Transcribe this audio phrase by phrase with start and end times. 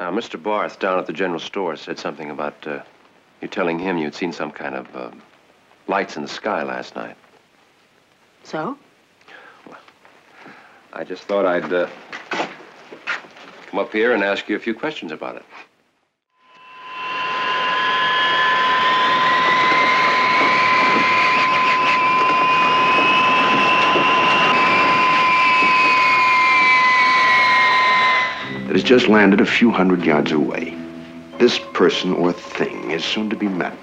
[0.00, 0.42] Uh, Mr.
[0.42, 2.80] Barth down at the general store said something about uh,
[3.42, 5.10] you telling him you'd seen some kind of uh,
[5.88, 7.18] lights in the sky last night.
[8.42, 8.78] So?
[9.66, 9.76] Well,
[10.94, 11.86] I just thought I'd uh,
[13.66, 15.44] come up here and ask you a few questions about it.
[28.70, 30.76] It has just landed a few hundred yards away.
[31.40, 33.76] This person or thing is soon to be met.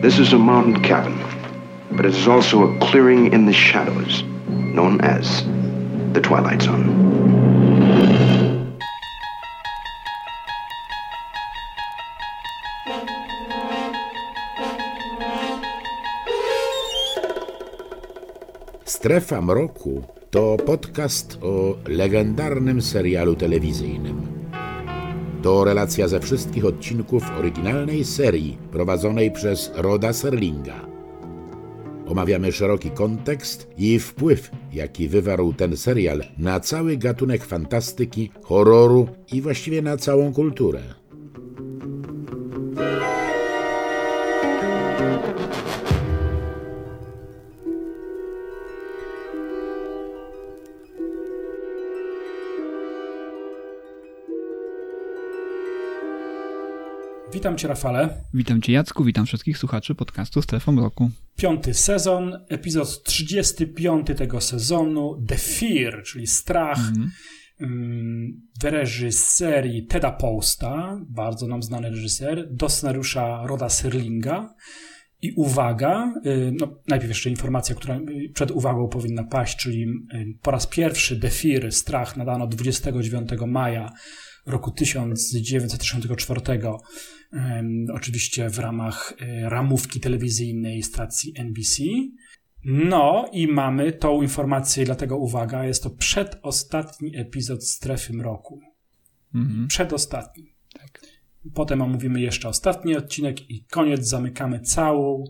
[0.00, 1.22] This is a mountain cabin,
[1.90, 5.44] but it is also a clearing in the shadows, known as
[6.14, 7.11] the Twilight Zone.
[19.02, 24.26] Strefa Mroku to podcast o legendarnym serialu telewizyjnym.
[25.42, 30.86] To relacja ze wszystkich odcinków oryginalnej serii prowadzonej przez Roda Serlinga.
[32.06, 39.40] Omawiamy szeroki kontekst i wpływ, jaki wywarł ten serial na cały gatunek fantastyki, horroru i
[39.40, 41.01] właściwie na całą kulturę.
[57.42, 58.08] Witam Cię, Rafale.
[58.34, 61.10] Witam Cię, Jacku, witam wszystkich słuchaczy podcastu Strefą Roku.
[61.36, 67.10] Piąty sezon, epizod 35 tego sezonu, The Fear, czyli strach, Mhm.
[67.60, 74.54] mm, w reżyserii Teda Posta, bardzo nam znany reżyser, do scenariusza Roda Serlinga.
[75.22, 78.00] I uwaga, y, no najpierw jeszcze informacja, która
[78.34, 83.92] przed uwagą powinna paść, czyli y, po raz pierwszy The Fear, strach nadano 29 maja
[84.46, 86.78] roku 1964, em,
[87.92, 91.82] oczywiście w ramach e, ramówki telewizyjnej stacji NBC.
[92.64, 98.60] No i mamy tą informację, dlatego uwaga, jest to przedostatni epizod Strefy Mroku.
[99.34, 99.68] Mhm.
[99.68, 100.54] Przedostatni.
[100.78, 101.00] Tak.
[101.54, 105.24] Potem omówimy jeszcze ostatni odcinek i koniec, zamykamy całą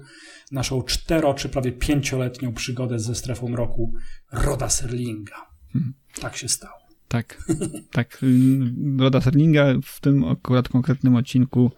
[0.53, 3.93] naszą cztero czy prawie pięcioletnią przygodę ze Strefą Mroku
[4.33, 5.47] Roda Serlinga.
[5.75, 5.95] Mhm.
[6.21, 6.82] Tak się stało.
[7.13, 7.45] Tak,
[7.91, 8.19] tak.
[8.99, 11.71] Roda Serlinga w tym akurat konkretnym odcinku,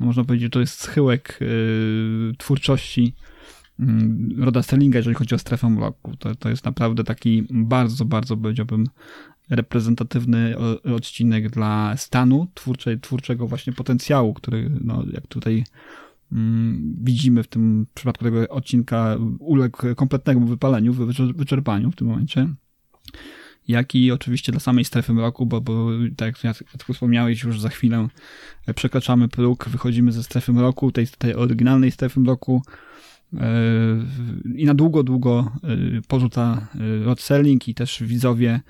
[0.00, 3.14] no można powiedzieć, że to jest schyłek y, twórczości
[3.80, 3.84] y,
[4.38, 6.16] Roda Serlinga, jeżeli chodzi o strefę mroku.
[6.16, 8.86] To, to jest naprawdę taki bardzo, bardzo powiedziałbym
[9.50, 10.54] reprezentatywny
[10.96, 15.64] odcinek dla stanu twórczej, twórczego właśnie potencjału, który no, jak tutaj
[16.32, 22.06] mm, widzimy w tym w przypadku tego odcinka uległ kompletnemu wypaleniu, wyczer- wyczerpaniu w tym
[22.06, 22.48] momencie
[23.68, 26.56] jak i oczywiście dla samej strefy mroku, bo, bo tak jak
[26.92, 28.08] wspomniałeś, już za chwilę
[28.74, 32.62] przekraczamy próg, wychodzimy ze strefy mroku, tej, tej oryginalnej strefy mroku
[33.32, 33.40] yy,
[34.56, 36.68] i na długo, długo yy, porzuca
[37.04, 37.28] Rod
[37.66, 38.60] i też widzowie,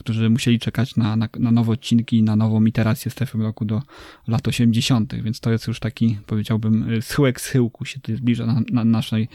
[0.00, 3.82] którzy musieli czekać na, na, na nowe odcinki, na nową iterację strefy mroku do
[4.28, 8.84] lat 80., więc to jest już taki, powiedziałbym, schyłek schyłku się tutaj zbliża na, na
[8.84, 9.28] naszej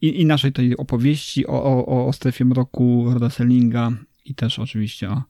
[0.00, 3.92] i, i naszej tej opowieści o, o, o strefie mroku Roda Serlinga
[4.26, 5.22] i też oczywiście o,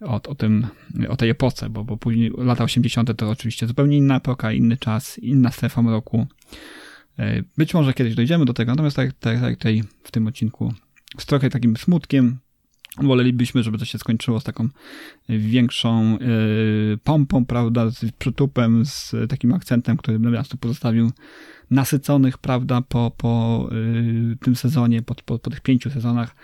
[0.00, 0.66] o, o tym,
[1.08, 3.16] o tej epoce, bo, bo później lata 80.
[3.16, 6.26] to oczywiście zupełnie inna epoka, inny czas, inna strefa mroku.
[7.18, 10.74] E, Być może kiedyś dojdziemy do tego, natomiast tak, tak, tak tutaj w tym odcinku
[11.18, 12.38] z trochę takim smutkiem
[13.02, 14.68] wolelibyśmy, żeby to się skończyło z taką
[15.28, 16.18] większą
[16.94, 21.10] y, pompą, prawda, z przytupem, z takim akcentem, który by nas tu pozostawił
[21.70, 23.68] nasyconych, prawda, po, po
[24.32, 26.36] y, tym sezonie, po, po, po tych pięciu sezonach.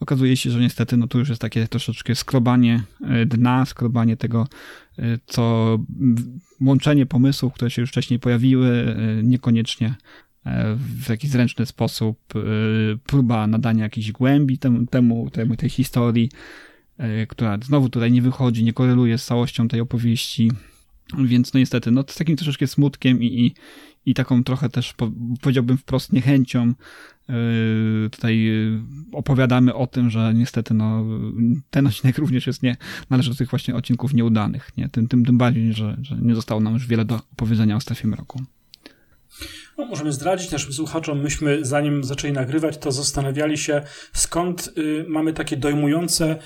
[0.00, 2.82] Okazuje się, że niestety, no tu już jest takie troszeczkę skrobanie
[3.22, 4.46] y, dna, skrobanie tego,
[5.26, 5.78] co
[6.60, 9.94] łączenie pomysłów, które się już wcześniej pojawiły, niekoniecznie e,
[10.76, 16.30] w jakiś zręczny sposób y, próba nadania jakiejś głębi temu, temu, temu tej historii,
[17.00, 20.52] y, która znowu tutaj nie wychodzi, nie koreluje z całością tej opowieści.
[21.24, 23.54] Więc no niestety, no z takim troszeczkę smutkiem i, i,
[24.10, 26.74] i taką trochę też po, powiedziałbym wprost niechęcią
[28.10, 28.50] tutaj
[29.12, 31.04] opowiadamy o tym, że niestety no,
[31.70, 32.76] ten odcinek również jest nie,
[33.10, 34.88] należy do tych właśnie odcinków nieudanych, nie?
[34.88, 38.08] Tym, tym, tym bardziej, że, że nie zostało nam już wiele do opowiedzenia o strefie
[38.08, 38.42] mroku.
[39.78, 45.32] No, możemy zdradzić naszym słuchaczom, myśmy zanim zaczęli nagrywać, to zastanawiali się, skąd y, mamy
[45.32, 46.36] takie dojmujące,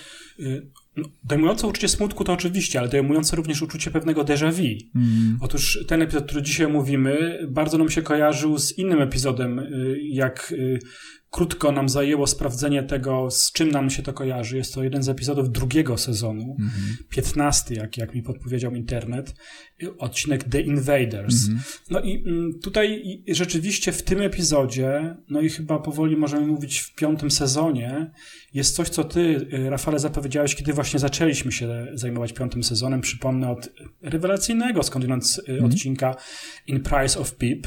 [0.41, 0.67] y,
[0.97, 4.89] no, dojmujące uczucie smutku to oczywiście, ale dojmujące również uczucie pewnego déjà vu.
[4.95, 9.99] Mm, Otóż ten epizod, który dzisiaj mówimy, bardzo nam się kojarzył z innym epizodem, y,
[10.03, 10.79] jak y,
[11.31, 14.57] krótko nam zajęło sprawdzenie tego, z czym nam się to kojarzy.
[14.57, 16.57] Jest to jeden z epizodów drugiego sezonu,
[17.09, 19.35] piętnasty, jak, jak mi podpowiedział internet,
[19.99, 21.35] odcinek The Invaders.
[21.91, 26.95] No i mm, tutaj rzeczywiście w tym epizodzie, no i chyba powoli możemy mówić w
[26.95, 28.11] piątym sezonie,
[28.55, 33.01] jest coś, co ty, y, Rafale, zapowiedziałeś, kiedy właśnie zaczęliśmy się zajmować piątym sezonem.
[33.01, 33.69] Przypomnę od
[34.03, 36.17] rewelacyjnego skądinąd y, odcinka
[36.67, 37.67] In Price of Peep.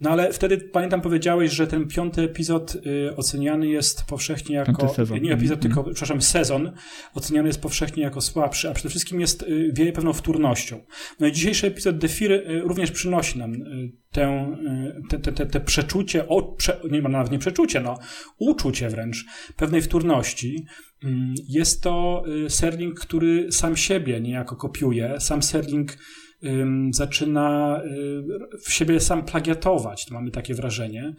[0.00, 4.72] No ale wtedy, pamiętam, powiedziałeś, że ten piąty epizod y, oceniany jest powszechnie jako...
[4.72, 5.20] Piąty sezon.
[5.22, 5.60] Nie epizod, Mhm.
[5.74, 6.72] tylko, przepraszam, sezon
[7.14, 10.80] oceniany jest powszechnie jako słabszy, a przede wszystkim jest, y, wieje pewną wtórnością.
[11.20, 14.56] No i dzisiejszy epizod The Fear y, również przynosi nam y, tę,
[14.98, 17.98] y, te, te, te, te przeczucie, o, prze, nie ma nawet nie przeczucie, no,
[18.38, 19.24] uczucie wręcz
[19.56, 20.64] pewnej wtórności.
[21.04, 25.96] Mm, Jest to Serling, który sam siebie niejako kopiuje, sam Serling
[26.90, 31.14] zaczyna y, w siebie sam plagiatować, to mamy takie wrażenie.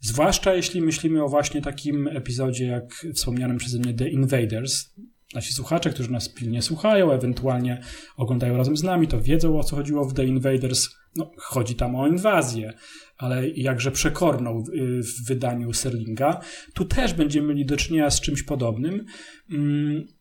[0.00, 4.94] Zwłaszcza jeśli myślimy o właśnie takim epizodzie, jak wspomnianym przeze mnie The Invaders.
[5.34, 7.80] Nasi słuchacze, którzy nas pilnie słuchają, ewentualnie
[8.16, 10.88] oglądają razem z nami, to wiedzą o co chodziło w The Invaders.
[11.16, 12.72] No, chodzi tam o inwazję,
[13.16, 16.40] ale jakże przekorną y, w wydaniu Serlinga.
[16.74, 19.04] Tu też będziemy mieli do czynienia z czymś podobnym.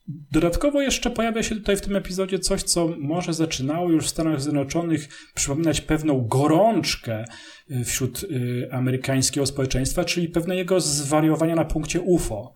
[0.09, 4.09] Mm, Dodatkowo jeszcze pojawia się tutaj w tym epizodzie coś, co może zaczynało już w
[4.09, 7.25] Stanach Zjednoczonych przypominać pewną gorączkę
[7.71, 12.53] y, wśród y, amerykańskiego społeczeństwa, czyli pewne jego zwariowania na punkcie UFO.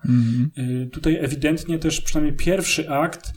[0.57, 3.33] Y, Tutaj ewidentnie też przynajmniej pierwszy akt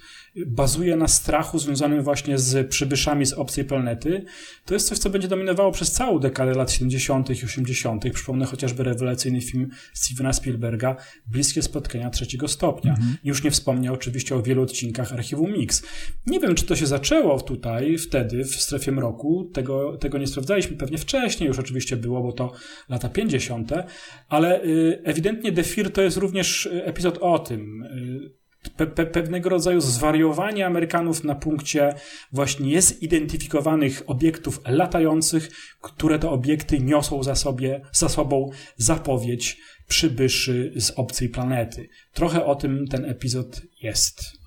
[0.47, 4.25] bazuje na strachu związanym właśnie z przybyszami z obcej planety.
[4.65, 7.31] To jest coś, co będzie dominowało przez całą dekadę lat 70.
[7.31, 8.05] i 80.
[8.13, 10.97] Przypomnę chociażby rewelacyjny film Stevena Spielberga
[11.27, 12.95] Bliskie spotkania trzeciego stopnia.
[13.25, 15.83] Już nie wspomnę oczywiście o wielu odcinkach archiwum Mix.
[16.27, 19.51] Nie wiem, czy to się zaczęło tutaj, wtedy, w strefie mroku.
[19.55, 20.77] Tego, tego nie sprawdzaliśmy.
[20.77, 22.53] Pewnie wcześniej już oczywiście było, bo to
[22.89, 23.73] lata 50.,
[24.29, 27.85] ale y, ewidentnie The Fear to jest również y, epizod o tym.
[28.71, 31.95] Pe, pe, pewnego rodzaju zwariowanie Amerykanów na punkcie
[32.33, 35.51] właśnie zidentyfikowanych obiektów latających,
[35.81, 41.89] które to obiekty niosą za, sobie, za sobą zapowiedź przybyszy z obcej planety.
[42.13, 44.39] Trochę o tym ten epizod jest.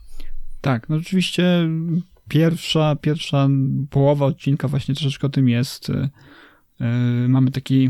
[0.62, 1.70] Tak, no rzeczywiście
[2.30, 3.48] pierwsza, pierwsza
[3.90, 5.90] połowa odcinka właśnie troszeczkę o tym jest.
[5.90, 6.86] Y, y,
[7.28, 7.90] Mamy taki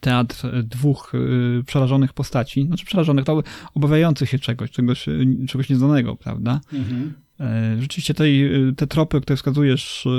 [0.00, 3.42] teatr dwóch y, przerażonych postaci, znaczy przerażonych, to
[3.74, 6.60] obawiających się czegoś, czegoś, y, czegoś nieznanego, prawda?
[6.72, 7.14] Mhm.
[7.40, 10.10] E, Rzeczywiście tej, te tropy, które wskazujesz, y,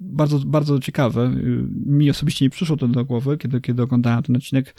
[0.00, 1.32] bardzo, bardzo ciekawe.
[1.36, 4.74] Y, Mi osobiście nie przyszło to do głowy, kiedy, kiedy oglądałem ten odcinek.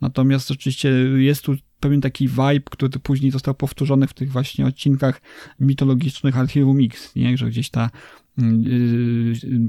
[0.00, 5.20] Natomiast rzeczywiście jest tu pewien taki vibe, który później został powtórzony w tych właśnie odcinkach
[5.60, 7.38] mitologicznych Archiwum Mix, nie?
[7.38, 7.90] że gdzieś ta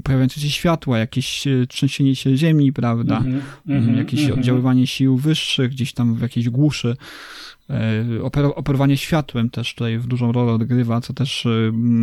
[0.04, 3.16] pojawiające się światła, jakieś y, trzęsienie się ziemi, prawda?
[3.18, 3.40] Mhm.
[3.68, 4.38] Mhm, jakieś mhm.
[4.38, 6.96] oddziaływanie sił wyższych, gdzieś tam w jakiejś głuszy.
[8.20, 11.46] Oper- operowanie światłem też tutaj w dużą rolę odgrywa, co też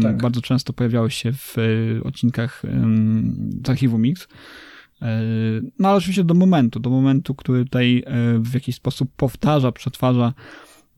[0.01, 0.21] Tak.
[0.21, 1.55] bardzo często pojawiało się w
[2.03, 2.61] odcinkach
[3.65, 4.27] z archiwum Mix.
[5.79, 8.03] No ale oczywiście do momentu, do momentu, który tutaj
[8.39, 10.33] w jakiś sposób powtarza, przetwarza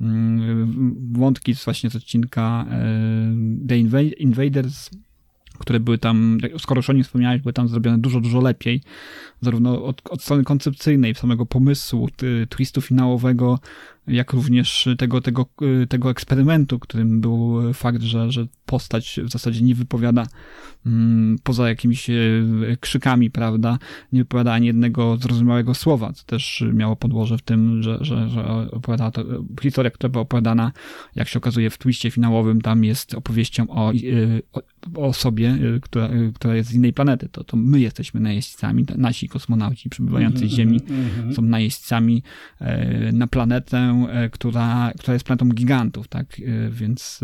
[0.02, 2.66] mm, wątki z właśnie z odcinka
[3.68, 4.90] The Inva- Invaders,
[5.60, 8.82] które były tam, skoro już o nim wspomniałeś, były tam zrobione dużo, dużo lepiej,
[9.42, 12.10] zarówno od, od strony koncepcyjnej, samego pomysłu,
[12.50, 13.60] twistu finałowego,
[14.08, 15.46] jak również tego, tego,
[15.90, 20.28] tego eksperymentu, którym był fakt, że, że postać w zasadzie nie wypowiada
[20.86, 23.80] mm, poza jakimiś y, krzykami, prawda,
[24.12, 28.46] nie wypowiada ani jednego zrozumiałego słowa, co też miało podłoże w tym, że, że, że
[28.72, 29.24] opowiada to,
[29.62, 30.72] historia, która była opowiadana,
[31.16, 34.62] jak się okazuje w twiście finałowym, tam jest opowieścią o, y, o,
[34.96, 37.30] o osobie, y, która, która jest z innej planety.
[37.30, 41.34] To, to my jesteśmy najeźdźcami, nasi kosmonauci przybywający z Ziemi Mhm.
[41.34, 42.24] są najeźdźcami
[42.60, 46.26] e, na planetę, e, która, która jest planetą gigantów, tak?
[46.40, 47.20] E, Więc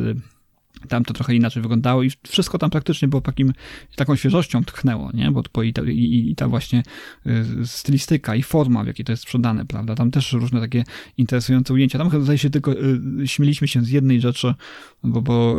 [0.87, 3.53] tam to trochę inaczej wyglądało i wszystko tam praktycznie było takim,
[3.95, 5.31] taką świeżością tchnęło, nie?
[5.31, 6.83] Bo to i ta, i, i ta właśnie
[7.65, 9.95] stylistyka i forma, w jakiej to jest sprzedane, prawda?
[9.95, 10.83] Tam też różne takie
[11.17, 11.97] interesujące ujęcia.
[11.97, 12.75] Tam chyba się tylko,
[13.25, 14.53] śmieliśmy się z jednej rzeczy,
[15.03, 15.57] bo, bo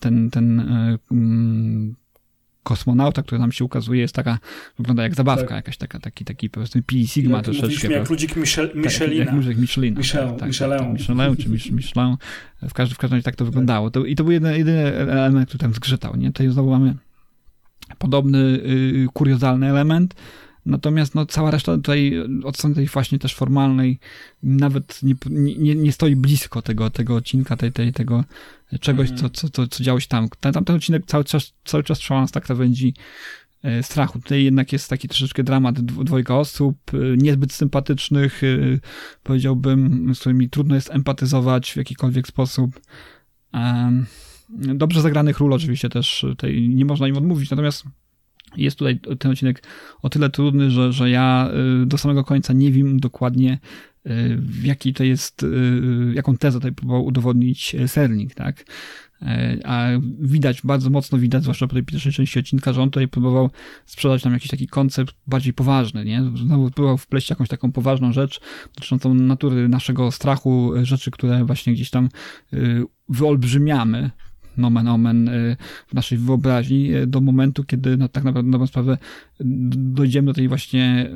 [0.00, 0.68] ten, ten
[2.62, 4.38] kosmonauta, który nam się ukazuje, jest taka,
[4.78, 5.56] wygląda jak zabawka Tak.
[5.56, 7.66] jakaś taka, taki, taki powiedzmy Pi Sigma Jak, troszeczkę.
[7.68, 9.24] mówiliśmy jak ludzik Michel, Tak, Michelina.
[9.34, 10.00] Jak, jak Michelina.
[10.00, 10.78] Michel- tak, tak, Michelin.
[10.78, 12.16] Tak, Michelin, czy Mich- Michelin.
[12.62, 13.90] W każdym, w każdym razie tak to wyglądało.
[13.90, 16.16] To, I to był jedyny, jedyny element, który tam zgrzytał.
[16.16, 16.26] Nie?
[16.26, 16.94] Tutaj znowu mamy
[17.98, 20.14] podobny y, kuriozalny element.
[20.68, 22.12] Natomiast no, cała reszta tutaj
[22.44, 23.98] od tej właśnie też formalnej
[24.42, 28.24] nawet nie, nie, nie stoi blisko tego, tego odcinka, tej, tej, tego
[28.80, 29.30] czegoś, Mhm.
[29.30, 30.28] co, co, co, co działo się tam.
[30.40, 32.94] Tam, ten odcinek cały czas, cały czas trwał nas tak krawędzi
[33.82, 34.20] strachu.
[34.20, 36.78] Tutaj jednak jest taki troszeczkę dramat dwojga osób,
[37.16, 38.42] niezbyt sympatycznych,
[39.22, 42.80] powiedziałbym, z którymi trudno jest empatyzować w jakikolwiek sposób.
[44.74, 47.84] Dobrze zagranych ról oczywiście też tutaj nie można im odmówić, natomiast
[48.56, 49.62] jest tutaj ten odcinek
[50.02, 51.50] o tyle trudny, że, że ja
[51.86, 53.58] do samego końca nie wiem dokładnie,
[54.36, 55.46] w jaki to jest,
[56.14, 58.64] jaką tezę tutaj próbował udowodnić Serling, tak?
[59.64, 59.88] A
[60.20, 63.50] widać, bardzo mocno widać, zwłaszcza po tej pierwszej części odcinka, że on tutaj próbował
[63.86, 66.22] sprzedać nam jakiś taki koncept bardziej poważny, nie?
[66.34, 68.40] Znowu próbował wpleść jakąś taką poważną rzecz
[68.74, 72.08] dotyczącą natury naszego strachu, rzeczy, które właśnie gdzieś tam
[73.08, 74.10] wyolbrzymiamy,
[74.58, 75.30] nomen omen
[75.86, 78.98] w naszej wyobraźni do momentu, kiedy no, tak naprawdę na sprawę
[79.70, 81.10] dojdziemy do tej właśnie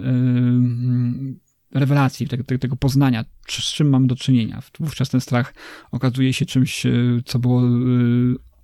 [1.74, 4.62] rewelacji, tego, tego poznania, z czym mamy do czynienia.
[4.80, 5.54] Wówczas ten strach
[5.90, 6.82] okazuje się czymś,
[7.24, 7.62] co było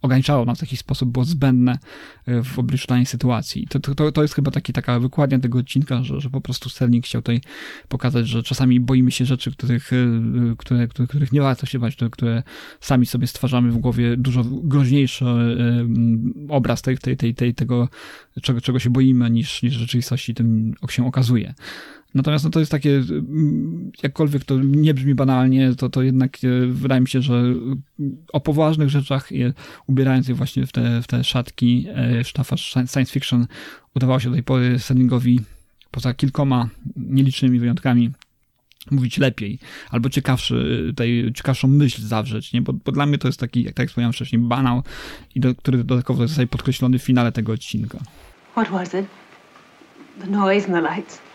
[0.08, 1.78] ograniczało nas w jakiś sposób, było zbędne
[2.26, 3.66] e, w obliczu danej sytuacji.
[3.68, 7.04] To, to, to jest chyba taki, taka wykładnia tego odcinka, że, że po prostu Sterling
[7.04, 7.40] chciał tutaj
[7.88, 9.90] pokazać, że czasami boimy się rzeczy, których,
[10.58, 12.42] które, które, których nie warto się bać, które, które
[12.80, 15.24] sami sobie stwarzamy w głowie dużo groźniejszy
[16.48, 17.88] obraz tej, tej, tej, tej, tego,
[18.42, 21.54] czego, czego się boimy, niż, niż w rzeczywistości tym się okazuje.
[22.14, 26.66] Natomiast no, to jest takie, mm, jakkolwiek to nie brzmi banalnie, to, to jednak e,
[26.66, 27.42] wydaje mi się, że
[28.32, 29.30] o poważnych rzeczach,
[29.86, 33.46] ubierając je właśnie w te, w te szatki, e, sztafasz science fiction,
[33.96, 35.40] udawało się do tej pory Sterlingowi,
[35.90, 38.10] poza kilkoma nielicznymi wyjątkami,
[38.90, 39.58] mówić lepiej,
[39.90, 42.62] albo ciekawszy, tej, ciekawszą myśl zawrzeć, nie?
[42.62, 44.82] Bo, bo dla mnie to jest taki, jak tak wspomniałem wcześniej, banał,
[45.34, 47.98] i do, który dodatkowo jest podkreślony w finale tego odcinka.
[48.52, 49.06] What was it?
[50.20, 51.27] The noise and the lights.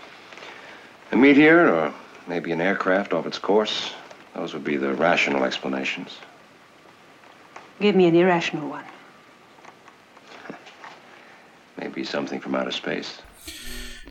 [1.14, 1.94] A meteor or
[2.26, 3.94] maybe an aircraft off its course.
[4.34, 6.18] Those would be the rational explanations.
[7.80, 8.84] Give me an irrational one.
[11.78, 13.22] maybe something from outer space.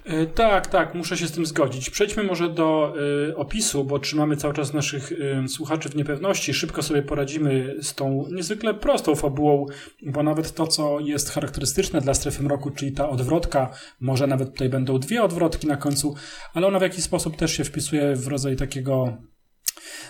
[0.04, 1.90] E, tak, tak, muszę się z tym zgodzić.
[1.90, 2.94] Przejdźmy może do
[3.30, 6.54] y, opisu, bo trzymamy cały czas naszych y, słuchaczy w niepewności.
[6.54, 9.66] Szybko sobie poradzimy z tą niezwykle prostą fabułą,
[10.02, 14.68] bo nawet to, co jest charakterystyczne dla strefy mroku, czyli ta odwrotka, może nawet tutaj
[14.68, 16.14] będą dwie odwrotki na końcu,
[16.54, 19.16] ale ona w jakiś sposób też się wpisuje w rodzaj takiego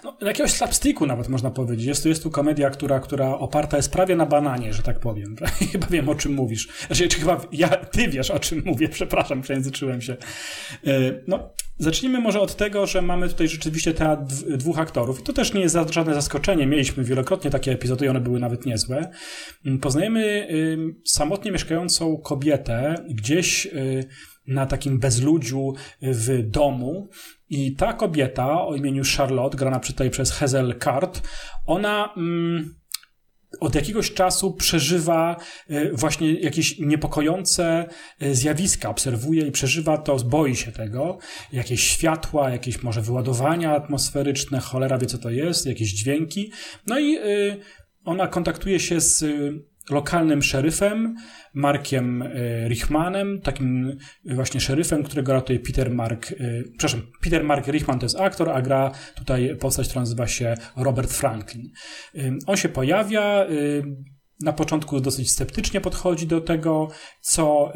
[0.04, 1.86] no, jakiegoś slapsticku nawet można powiedzieć.
[1.86, 5.36] Jest tu, jest tu komedia, która, która oparta jest prawie na bananie, że tak powiem.
[5.72, 6.68] chyba wiem, o czym mówisz.
[6.86, 8.88] Znaczy, czy chyba ja, ty wiesz, o czym mówię.
[8.98, 10.16] Przepraszam, przejęzyczyłem się.
[10.86, 15.20] E, no, zacznijmy może od tego, że mamy tutaj rzeczywiście teatr dwóch aktorów.
[15.20, 16.66] I to też nie jest żadne zaskoczenie.
[16.66, 19.10] Mieliśmy wielokrotnie takie epizody i one były nawet niezłe.
[19.66, 20.48] Mm, poznajemy
[21.04, 24.04] samotnie mieszkającą kobietę gdzieś y,
[24.46, 27.08] na takim bezludziu w domu
[27.52, 31.22] i ta kobieta o imieniu Charlotte, grana tutaj przez Hazel Card,
[31.66, 32.74] ona mm,
[33.60, 35.36] od jakiegoś czasu przeżywa
[35.70, 37.88] y, właśnie jakieś niepokojące
[38.22, 41.18] y, zjawiska, obserwuje i przeżywa to, boi się tego,
[41.52, 46.52] jakieś światła, jakieś może wyładowania atmosferyczne, cholera wie co to jest, jakieś dźwięki.
[46.86, 47.60] No i y,
[48.04, 49.24] ona kontaktuje się z
[49.90, 51.16] lokalnym szeryfem,
[51.54, 57.98] Markiem e, Richmanem, takim właśnie szeryfem, którego ratuje Peter Mark, e, przepraszam, Peter Mark Richman
[57.98, 61.70] to jest aktor, a gra tutaj postać, która nazywa się Robert Franklin.
[62.46, 63.46] On się pojawia,
[64.42, 66.88] na początku dosyć sceptycznie podchodzi do tego,
[67.20, 67.72] co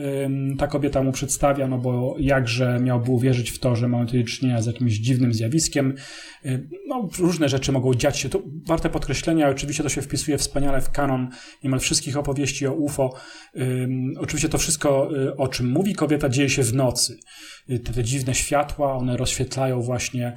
[0.58, 4.62] ta kobieta mu przedstawia, no bo jakże miałby uwierzyć w to, że mamy tutaj czynienia
[4.62, 5.94] z jakimś dziwnym zjawiskiem.
[6.46, 8.28] Ym, no, różne rzeczy mogą dziać się.
[8.28, 11.28] To warte podkreślenia, oczywiście to się wpisuje wspaniale w kanon
[11.64, 13.14] niemal wszystkich opowieści o UFO.
[14.18, 17.18] Oczywiście to wszystko, y, o czym mówi kobieta, dzieje się w nocy.
[17.70, 20.36] Y, te, te dziwne światła, one rozświetlają właśnie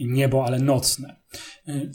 [0.00, 1.16] niebo, ale nocne.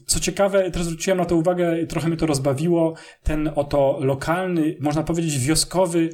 [0.05, 5.03] Co ciekawe, teraz zwróciłem na to uwagę, trochę mnie to rozbawiło, ten oto lokalny, można
[5.03, 6.09] powiedzieć wioskowy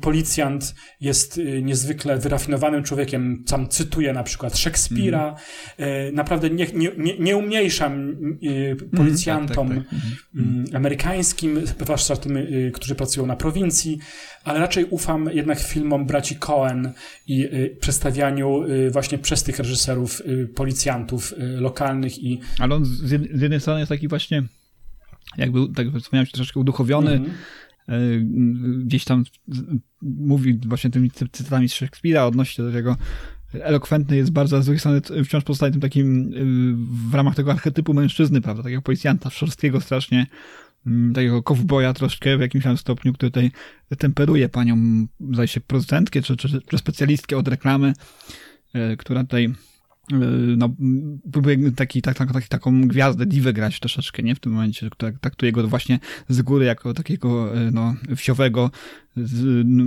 [0.00, 5.36] policjant jest y, niezwykle wyrafinowanym człowiekiem, sam cytuję na przykład Szekspira,
[5.78, 5.90] mm.
[6.08, 8.10] y, naprawdę nie, nie, nie, nie umniejszam
[8.42, 10.42] y, policjantom mm, tak, tak, tak.
[10.42, 10.64] Mm.
[10.74, 13.98] amerykańskim, zwłaszcza tym, y, którzy pracują na prowincji,
[14.44, 16.89] ale raczej ufam jednak filmom braci Cohen
[17.26, 22.40] i y, przedstawianiu y, właśnie przez tych reżyserów y, policjantów lokalnych i...
[22.58, 24.42] Ale on z, jednej strony jest taki właśnie
[25.36, 27.30] jakby, tak jak wspomniałem, troszeczkę uduchowiony, mm -hmm
[28.84, 29.24] gdzieś tam
[30.02, 32.96] mówi właśnie tymi cytatami z Szekspira odnośnie do tego
[33.52, 36.30] elokwentny jest bardzo, a z drugiej strony wciąż pozostaje tym takim
[37.10, 40.26] w ramach tego archetypu mężczyzny, prawda, takiego policjanta szorstkiego strasznie,
[41.14, 43.50] takiego kowboja troszkę w jakimś tam stopniu, który tutaj
[43.98, 47.92] temperuje panią, zdaje się, producentkę czy, czy, czy specjalistkę od reklamy,
[48.74, 49.54] e, która tutaj
[50.56, 50.74] no,
[51.32, 54.34] próbuje taki, tak, tak, taką gwiazdę, diwę grać troszeczkę, nie?
[54.34, 54.88] W tym momencie,
[55.20, 58.70] traktuje go właśnie z góry jako takiego, no, wsiowego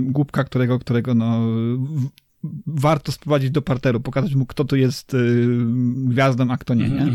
[0.02, 1.40] głupka, którego, którego, no,
[2.66, 5.46] warto sprowadzić do parteru, pokazać mu, kto tu jest y,
[5.96, 7.06] gwiazdą, a kto nie, nie?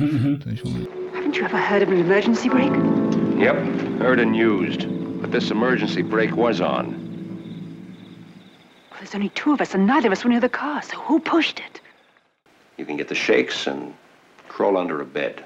[1.13, 3.28] Haven't you ever heard of an emergency brake?
[3.39, 3.55] Yep,
[4.01, 4.81] heard and used.
[5.21, 6.85] But this emergency brake was on.
[8.91, 10.97] Well, there's only two of us, and neither of us were near the car, so
[10.97, 11.79] who pushed it?
[12.77, 13.93] You can get the shakes and
[14.49, 15.41] crawl under a bed.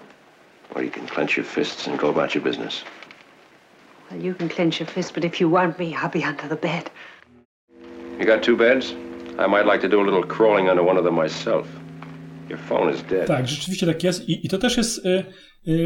[0.73, 2.83] Or you can clench your fists and go about your business.
[4.09, 6.55] Well, you can clench your fists, but if you want me, I'll be under the
[6.55, 6.89] bed.
[8.19, 8.95] You got two beds?
[9.37, 11.67] I might like to do a little crawling under one of them myself.
[12.49, 13.27] Your phone is dead.
[13.27, 15.25] Tak, rzeczywiście tak jest i, i to też jest y, y,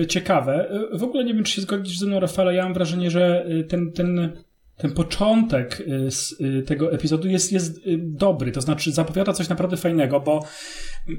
[0.08, 0.72] ciekawe.
[0.94, 3.46] Y, w ogóle nie wiem, czy się zgodzisz ze mną, Rafale, ja mam wrażenie, że
[3.50, 4.32] y, ten, ten,
[4.78, 10.20] ten początek y, y, tego epizodu jest, jest dobry, to znaczy zapowiada coś naprawdę fajnego,
[10.20, 10.46] bo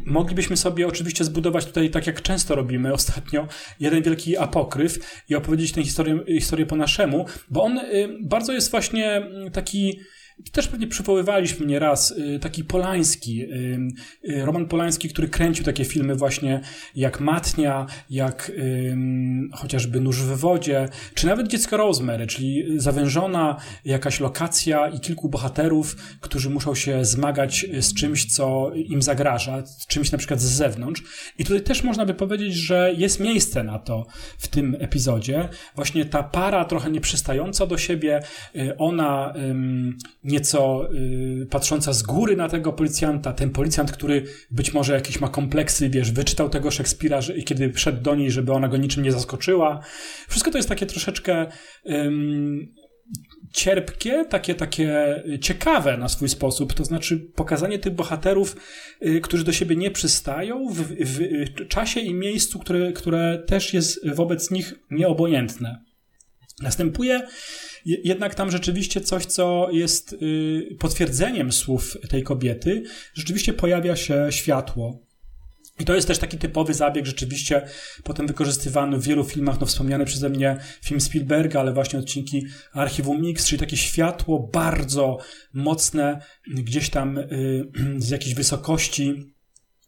[0.07, 3.47] moglibyśmy sobie oczywiście zbudować tutaj, tak jak często robimy ostatnio,
[3.81, 7.81] jeden wielki apokryf i opowiedzieć tę historię, historię po naszemu, bo on
[8.21, 10.01] bardzo jest właśnie taki
[10.53, 13.79] też pewnie przywoływaliśmy nie raz y, taki Polański, y,
[14.31, 16.61] y, Roman Polański, który kręcił takie filmy właśnie
[16.95, 18.53] jak Matnia, jak
[19.53, 25.97] chociażby Nóż w wodzie, czy nawet Dziecko Rosemary, czyli zawężona jakaś lokacja i kilku bohaterów,
[26.21, 31.03] którzy muszą się zmagać z czymś, co im zagraża, z czymś na przykład z zewnątrz.
[31.39, 34.07] I tutaj też można by powiedzieć, że jest miejsce na to
[34.39, 35.49] w tym epizodzie.
[35.75, 38.23] Właśnie ta para trochę nieprzystająca do siebie,
[38.79, 39.35] ona
[40.29, 45.29] nieco y, patrząca z góry na tego policjanta, ten policjant, który być może jakieś ma
[45.29, 49.13] kompleksy, wiesz, wyczytał tego Szekspira, że, kiedy wszedł do niej, żeby ona go niczym nie
[49.13, 49.81] zaskoczyła.
[50.29, 51.47] Wszystko to jest takie troszeczkę
[51.91, 52.69] ym,
[53.53, 58.57] cierpkie, takie, takie ciekawe na swój sposób, to znaczy pokazanie tych bohaterów,
[59.07, 61.19] y, którzy do siebie nie przystają w, w,
[61.65, 65.88] w czasie i miejscu, które, które też jest wobec nich nieobojętne.
[66.63, 67.23] Następuje
[67.85, 72.83] jednak tam rzeczywiście coś, co jest y, potwierdzeniem słów tej kobiety,
[73.15, 75.09] rzeczywiście pojawia się światło.
[75.81, 77.69] I to jest też taki typowy zabieg, rzeczywiście
[78.05, 83.23] potem wykorzystywany w wielu filmach, no wspomniany przeze mnie film Spielberga, ale właśnie odcinki Archiwum
[83.23, 85.19] Mix, czyli takie światło bardzo
[85.53, 87.65] mocne, gdzieś tam y,
[87.99, 89.35] z jakiejś wysokości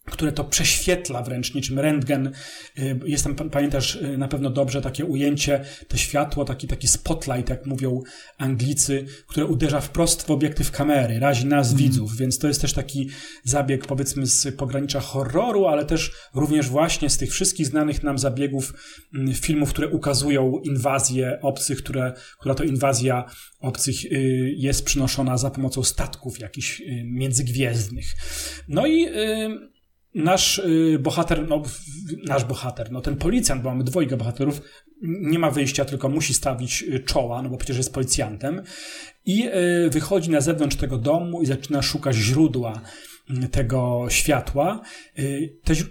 [0.04, 2.32] które to prześwietla wręcz niczym rentgen.
[2.78, 7.50] Y, jest tam, pamiętasz y, na pewno dobrze takie ujęcie, to światło, taki, taki spotlight,
[7.50, 8.02] jak mówią
[8.38, 11.78] Anglicy, które uderza wprost w obiektyw kamery, razi nas mm.
[11.78, 13.08] widzów, więc to jest też taki
[13.44, 18.74] zabieg powiedzmy z pogranicza horroru, ale też również właśnie z tych wszystkich znanych nam zabiegów
[19.14, 23.24] mm, filmów, które ukazują inwazję obcych, które, która to inwazja
[23.60, 24.08] obcych y,
[24.56, 28.06] jest przynoszona za pomocą statków jakichś międzygwiezdnych.
[28.68, 29.06] No i
[30.14, 31.62] nasz y, bohater, no,
[32.26, 34.60] nasz bohater, no ten policjant, bo mamy dwojga bohaterów,
[35.02, 38.62] nie ma wyjścia, tylko musi stawić y, czoła, no bo przecież jest policjantem
[39.26, 39.48] i
[39.86, 42.80] y, wychodzi na zewnątrz tego domu i zaczyna szukać źródła
[43.50, 44.80] tego światła.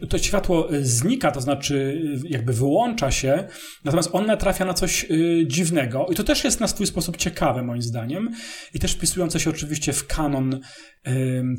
[0.09, 3.47] To, światło znika, to znaczy jakby wyłącza się,
[3.83, 5.05] natomiast on natrafia na coś
[5.45, 8.29] dziwnego i to też jest na swój sposób ciekawe moim zdaniem
[8.73, 10.59] i też wpisujące się oczywiście w kanon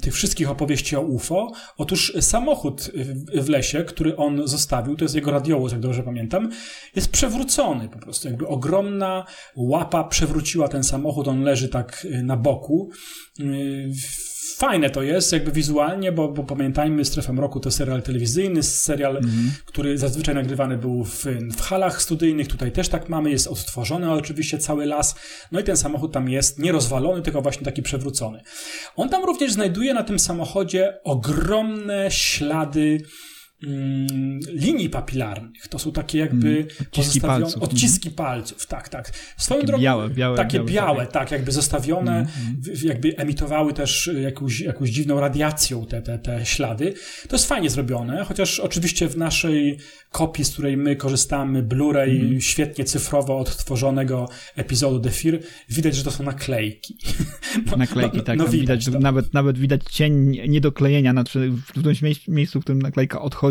[0.03, 1.53] tych wszystkich opowieści o UFO.
[1.77, 2.91] Otóż samochód
[3.35, 6.51] w lesie, który on zostawił, to jest jego radiowóz, jak dobrze pamiętam,
[6.97, 8.29] jest przewrócony po prostu.
[8.29, 9.25] Jakby ogromna
[9.57, 12.91] łapa przewróciła ten samochód, on leży tak y, na boku
[14.61, 19.31] fajne to jest, jakby wizualnie, bo, bo pamiętajmy, Strefa Mroku to serial telewizyjny, serial, mm
[19.31, 19.49] -hmm.
[19.65, 21.25] który zazwyczaj nagrywany był w,
[21.57, 25.15] w halach studyjnych, tutaj też tak mamy, jest odtworzony oczywiście cały las,
[25.53, 28.43] no i ten samochód tam jest nie rozwalony, tylko właśnie taki przewrócony.
[28.97, 33.03] On tam również znajduje na tym samochodzie ogromne ślady
[34.53, 35.69] linii papilarnych.
[35.69, 37.63] To są takie jakby mm, odciski palców.
[37.63, 38.17] Odciski mhm.
[38.17, 39.13] palców, tak, tak.
[39.37, 42.29] Swoją takie drogą, białe, białe, takie białe, białe, tak, jakby zostawione, mm,
[42.67, 42.77] mm.
[42.83, 46.95] jakby emitowały też jakąś, jakąś dziwną radiacją te, te, te ślady.
[47.29, 49.79] To jest fajnie zrobione, chociaż oczywiście w naszej
[50.11, 52.41] kopii, z której my korzystamy, Blu-ray, mm.
[52.41, 56.97] świetnie cyfrowo odtworzonego epizodu The Fear, widać, że to są naklejki.
[57.71, 58.39] No, naklejki, no, tak.
[58.39, 59.01] No, widać, widać to.
[59.01, 63.50] nawet, nawet widać cień niedoklejenia, znaczy w którymś miejscu, w którym naklejka odchodzi,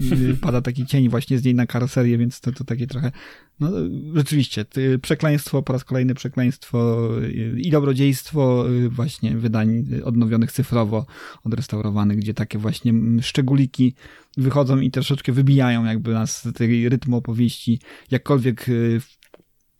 [0.00, 3.12] y, pada taki cień właśnie z niej na karoserię, więc to, to takie trochę,
[3.60, 3.70] no
[4.14, 4.64] rzeczywiście,
[5.02, 11.06] przekleństwo, po raz kolejny przekleństwo y, i dobrodziejstwo y, właśnie wydań odnowionych cyfrowo,
[11.44, 13.94] odrestaurowanych, gdzie takie właśnie szczególiki
[14.36, 18.66] wychodzą i troszeczkę wybijają jakby nas z tej rytmu opowieści, jakkolwiek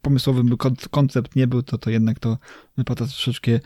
[0.03, 0.57] pomysłowy by
[0.91, 2.39] koncept nie był, to, to jednak to
[2.77, 3.61] wypada troszeczkę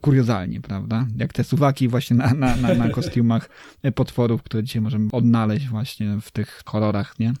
[0.00, 1.06] kuriozalnie, prawda?
[1.16, 3.50] Jak te suwaki właśnie na, na, na, na kostiumach
[3.94, 7.32] potworów, które dzisiaj możemy odnaleźć właśnie w tych horrorach, nie?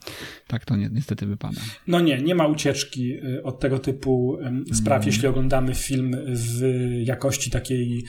[0.46, 1.60] Tak to ni niestety wypada.
[1.86, 4.38] No nie, nie ma ucieczki od tego typu
[4.72, 5.06] spraw, mm.
[5.06, 6.62] jeśli oglądamy film w
[7.04, 8.04] jakości takiej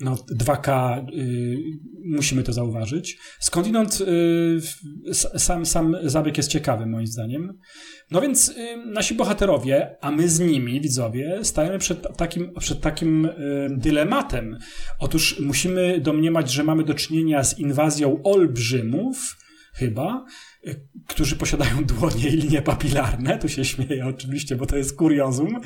[0.00, 1.56] no, 2K y,
[2.04, 3.18] musimy to zauważyć.
[3.40, 4.60] Skądinąd y,
[5.38, 7.58] sam, sam zabieg jest ciekawy, moim zdaniem.
[8.12, 13.24] No więc y, nasi bohaterowie, a my z nimi, widzowie, stajemy przed takim, przed takim
[13.24, 13.30] y,
[13.70, 14.58] dylematem.
[14.98, 19.36] Otóż musimy domniemać, że mamy do czynienia z inwazją olbrzymów,
[19.74, 20.24] chyba,
[21.06, 25.60] którzy posiadają dłonie i linie papilarne, tu się śmieję oczywiście, bo to jest kuriozum,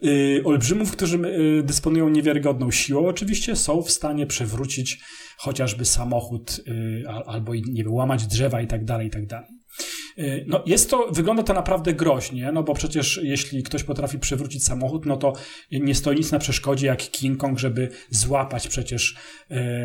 [0.00, 5.00] yy, olbrzymów, którzy yy, dysponują niewiarygodną siłą, oczywiście są w stanie przewrócić
[5.38, 9.48] chociażby samochód yy, albo nie wiem, łamać drzewa i tak dalej, i tak dalej.
[10.18, 14.64] Y, no jest to, wygląda to naprawdę groźnie, no bo przecież jeśli ktoś potrafi przewrócić
[14.64, 15.32] samochód, no to
[15.70, 19.16] nie stoi nic na przeszkodzie jak King Kong, żeby złapać przecież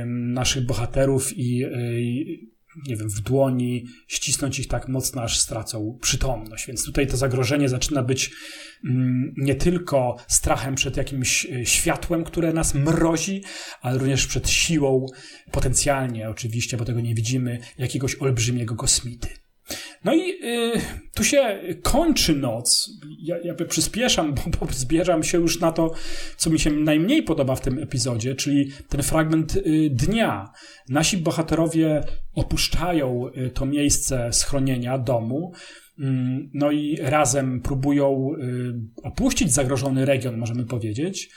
[0.06, 1.66] naszych bohaterów i,
[1.98, 6.68] i nie wiem, w dłoni, ścisnąć ich tak mocno, aż stracą przytomność.
[6.68, 8.32] Więc tutaj to zagrożenie zaczyna być
[8.86, 13.44] mm, nie tylko strachem przed jakimś e, światłem, które nas mrozi,
[13.82, 15.06] ale również przed siłą,
[15.52, 19.47] potencjalnie oczywiście, bo tego nie widzimy, jakiegoś olbrzymiego kosmity.
[20.08, 20.82] No i y,
[21.16, 22.90] tu się kończy noc.
[23.20, 25.94] Ja jakby przyspieszam, bo, bo zbieram się już na to,
[26.38, 30.52] co mi się najmniej podoba w tym epizodzie, czyli ten fragment y, dnia.
[30.90, 32.04] Nasi bohaterowie
[32.36, 35.52] opuszczają y, to miejsce schronienia, domu.
[36.00, 41.30] Mm, no i razem próbują y, opuścić zagrożony region, możemy powiedzieć.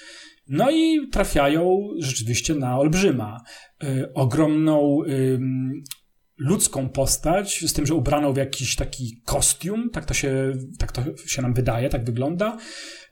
[0.49, 3.41] No i trafiają rzeczywiście na olbrzyma.
[3.85, 4.99] Y, ogromną
[6.41, 11.03] ludzką postać, z tym, że ubraną w jakiś taki kostium, tak to się, tak to
[11.27, 12.59] się nam wydaje, tak wygląda,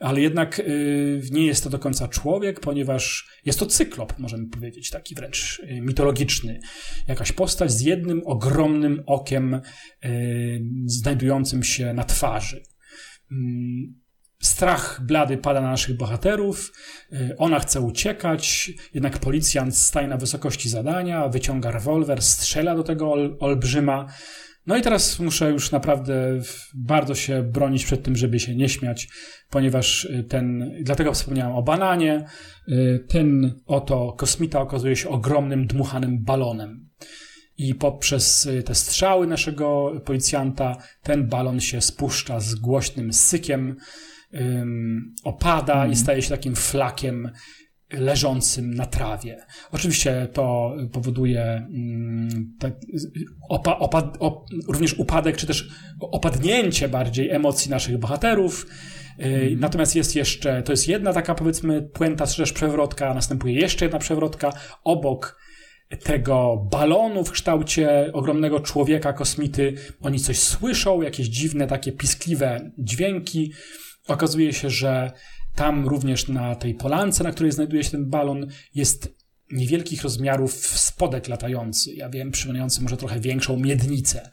[0.01, 4.91] ale jednak y, nie jest to do końca człowiek, ponieważ jest to cyklop, możemy powiedzieć,
[4.91, 6.61] taki wręcz y, mitologiczny.
[7.09, 9.61] Jakaś postać z jednym ogromnym okiem
[10.05, 12.63] y, znajdującym się na twarzy.
[14.43, 16.73] Strach blady pada na naszych bohaterów,
[17.13, 23.13] y, ona chce uciekać, jednak policjant staje na wysokości zadania, wyciąga rewolwer, strzela do tego
[23.13, 24.07] ol, olbrzyma.
[24.67, 26.41] No i teraz muszę już naprawdę
[26.75, 29.09] bardzo się bronić przed tym, żeby się nie śmiać,
[29.51, 32.25] ponieważ y, ten, dlatego wspomniałem o bananie,
[32.69, 36.89] y, ten oto kosmita okazuje się ogromnym, dmuchanym balonem.
[37.57, 43.77] I poprzez te strzały naszego policjanta ten balon się spuszcza z głośnym sykiem,
[44.33, 45.87] um, opada mm.
[45.87, 45.97] i mhm.
[45.97, 47.31] staje się takim flakiem
[47.93, 49.47] leżącym na trawie.
[49.73, 51.69] Oczywiście to powoduje
[52.59, 52.73] tak,
[53.49, 55.69] opa, opa, op, również upadek, czy też
[56.01, 58.67] opadnięcie bardziej emocji naszych bohaterów.
[59.19, 59.61] Mm.
[59.61, 63.99] Natomiast jest jeszcze, to jest jedna taka powiedzmy puenta, czy też przewrotka, następuje jeszcze jedna
[63.99, 64.53] przewrotka
[64.85, 65.39] obok
[66.05, 69.75] tego balonu w kształcie ogromnego człowieka, kosmity.
[70.01, 73.53] Oni coś słyszą, jakieś dziwne, takie piskliwe dźwięki.
[74.09, 75.13] Okazuje się, że
[75.55, 79.19] tam również na tej polance, na której znajduje się ten balon, jest
[79.53, 81.95] niewielkich rozmiarów spodek latający.
[81.95, 84.31] Ja wiem, przypominający może trochę większą miednicę.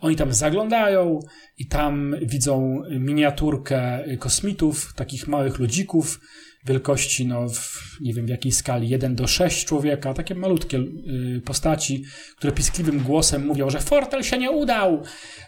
[0.00, 1.20] Oni tam zaglądają
[1.58, 6.20] i tam widzą miniaturkę kosmitów, takich małych ludzików,
[6.66, 11.40] wielkości, no, w, nie wiem w jakiej skali, 1 do 6 człowieka, takie malutkie y,
[11.44, 12.04] postaci,
[12.36, 15.02] które piskliwym głosem mówią, że fortel się nie udał,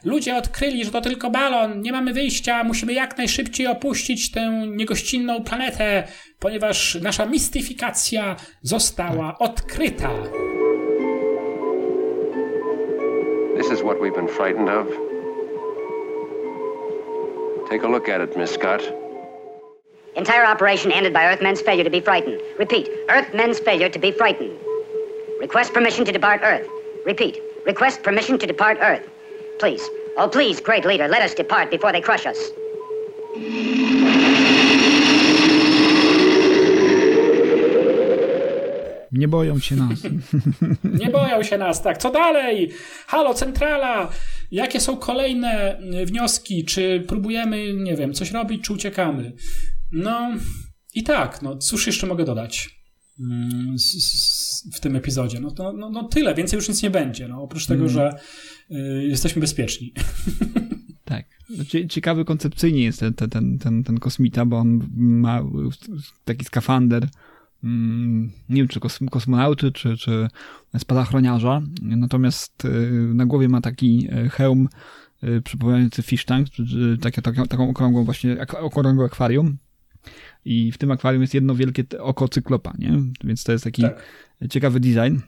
[0.05, 5.45] ludzie odkryli, że to tylko balon, nie mamy wyjścia, musimy jak najszybciej opuścić tę niegościnną
[5.45, 10.11] planetę, ponieważ nasza mistyfikacja została odkryta.
[13.57, 14.87] This is what we've been frightened of.
[17.71, 19.08] Take a look at it, Miss Scott.
[20.19, 22.41] Entire operation ended by Earthmen's failure to be frightened.
[22.59, 24.59] Repeat, Earthmen's failure to be frightened.
[25.41, 26.67] Request permission to depart Earth.
[27.07, 29.09] Repeat, request permission to depart Earth.
[29.61, 32.37] Please, oh please, great leader, let us depart before they crush us.
[39.13, 39.99] Nie boją się nas.
[41.01, 41.99] Nie boją się nas, tak.
[41.99, 42.71] Co dalej?
[43.07, 44.09] Halo, centrala!
[44.51, 46.65] Jakie są kolejne wnioski?
[46.65, 49.33] Czy próbujemy, nie wiem, coś robić, czy uciekamy?
[49.93, 50.31] No
[50.95, 52.81] i tak, no cóż jeszcze mogę dodać
[53.21, 53.77] mm,
[54.75, 55.41] w tym epizodzie?
[55.41, 57.93] No, to, no, no tyle, więcej już nic nie będzie, no, oprócz tego, mm.
[57.93, 58.19] że
[58.71, 59.93] y, jesteśmy bezpieczni.
[61.05, 61.25] Tak.
[61.89, 65.43] Ciekawy koncepcyjnie jest ten, ten, ten, ten kosmita, bo on ma
[66.25, 67.09] taki skafander,
[67.65, 70.29] mm, nie wiem, czy kosmonauty, czy, czy
[70.79, 74.69] spadochroniarza, natomiast y, na głowie ma taki y, hełm
[75.45, 76.49] przypominający fish tank,
[77.01, 79.59] taką, taką okrągłą właśnie, okrągłe akwarium
[80.49, 82.93] i w tym akwarium jest jedno wielkie oko cyklopa, nie?
[83.25, 84.03] Więc to jest taki tak.
[84.51, 85.19] ciekawy design.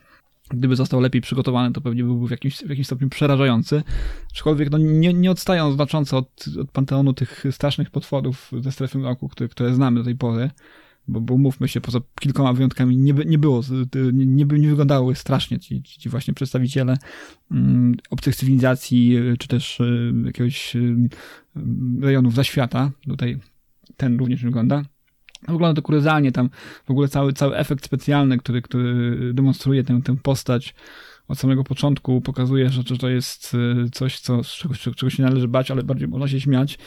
[0.49, 3.83] Gdyby został lepiej przygotowany, to pewnie byłby w jakimś, w jakimś stopniu przerażający.
[4.31, 9.29] Aczkolwiek no, nie, nie odstają znacząco od, od panteonu tych strasznych potworów ze strefy mroku,
[9.29, 10.49] które, które znamy do tej pory
[11.07, 13.61] bo, bo mówmy się, poza kilkoma wyjątkami nie, nie było,
[14.13, 16.97] nie, nie, nie wyglądały strasznie ci, ci właśnie przedstawiciele
[17.51, 21.09] um, obcych cywilizacji, czy też um, jakiegoś um,
[22.01, 22.91] rejonów zaświata.
[23.07, 23.39] Tutaj
[23.97, 24.83] ten również wygląda.
[25.47, 26.49] Wygląda to kuriozalnie, tam
[26.85, 30.73] w ogóle cały, cały efekt specjalny, który, który demonstruje tę, tę postać,
[31.31, 33.53] od samego początku pokazuje, że, że to jest
[33.85, 36.77] y, coś, co, z czego, czego się należy bać, ale bardziej można się śmiać.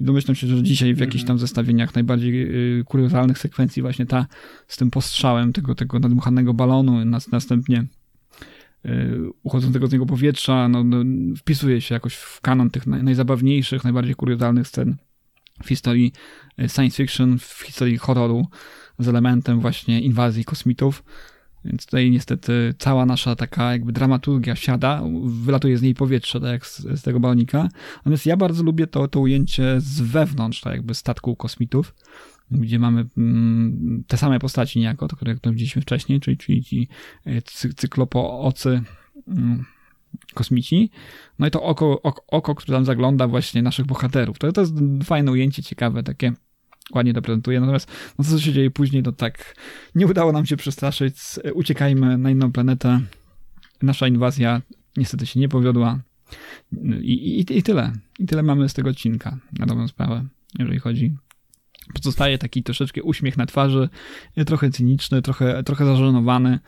[0.00, 1.38] I domyślam się, że dzisiaj w jakichś tam mhm.
[1.38, 2.42] zestawieniach najbardziej
[2.80, 4.26] y, kuriozalnych sekwencji właśnie ta
[4.68, 7.84] z tym postrzałem tego, tego nadmuchanego balonu, następnie
[8.86, 10.96] y, uchodzącego z niego powietrza, no, no,
[11.36, 14.96] wpisuje się jakoś w kanon tych naj, najzabawniejszych, najbardziej kuriozalnych scen
[15.62, 16.12] w historii
[16.68, 18.46] science fiction, w historii horroru
[18.98, 21.04] z elementem właśnie inwazji kosmitów.
[21.64, 26.66] Więc tutaj niestety cała nasza taka jakby dramaturgia siada, wylatuje z niej powietrze, tak jak
[26.66, 27.68] z, z tego balonika.
[27.96, 31.94] Natomiast ja bardzo lubię to, to ujęcie z wewnątrz, tak jakby statku kosmitów,
[32.50, 36.88] gdzie mamy mm, te same postaci niejako, to, które, które widzieliśmy wcześniej, czyli, czyli ci
[37.26, 37.42] e,
[39.28, 39.64] mm,
[40.34, 40.90] kosmici.
[41.38, 44.38] No i to oko, oko, oko, które tam zagląda właśnie naszych bohaterów.
[44.38, 44.74] To, to jest
[45.04, 46.32] fajne ujęcie, ciekawe, takie
[46.94, 47.60] ładnie to prezentuje.
[47.60, 49.56] Natomiast no co się dzieje później, to tak
[49.94, 51.16] nie udało nam się przestraszyć.
[51.54, 53.00] Uciekajmy na inną planetę.
[53.82, 54.62] Nasza inwazja
[54.96, 56.00] niestety się nie powiodła.
[57.00, 57.92] I, i, i tyle.
[58.18, 60.24] I tyle mamy z tego odcinka, na dobrą sprawę,
[60.58, 61.14] jeżeli chodzi
[61.94, 63.88] pozostaje taki troszeczkę uśmiech na twarzy,
[64.46, 66.58] trochę cyniczny, trochę, trochę zażenowany,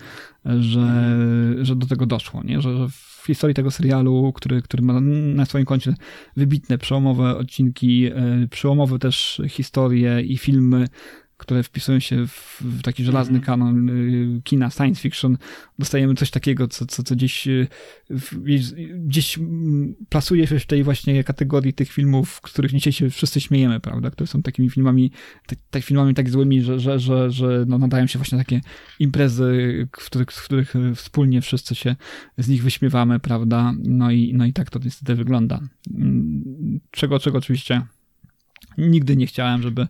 [0.44, 1.14] że,
[1.62, 2.60] że do tego doszło, nie?
[2.60, 2.86] Że, że
[3.26, 5.94] historii tego serialu, który, który ma na swoim koncie
[6.36, 8.12] wybitne, przełomowe odcinki, e,
[8.50, 10.86] przełomowe też historie i filmy,
[11.36, 13.44] które wpisują się w, w taki żelazny mhm.
[13.44, 15.38] kanon y, kina science fiction,
[15.78, 17.68] dostajemy coś takiego, co, co, co gdzieś, y,
[18.94, 23.40] gdzieś mm, plasuje się w tej właśnie kategorii tych filmów, w których dzisiaj się wszyscy
[23.40, 25.10] śmiejemy, prawda, które są takimi filmami,
[25.46, 28.60] tak, tak filmami tak złymi, że, że, że, że no, nadają się właśnie takie
[28.98, 31.96] imprezy, w których, w których wspólnie wszyscy się
[32.38, 35.60] z nich wyśmiewamy, prawda, no i, no i tak to niestety wygląda.
[35.94, 37.82] Mm, czego, czego oczywiście
[38.78, 39.86] nigdy nie chciałem, żeby,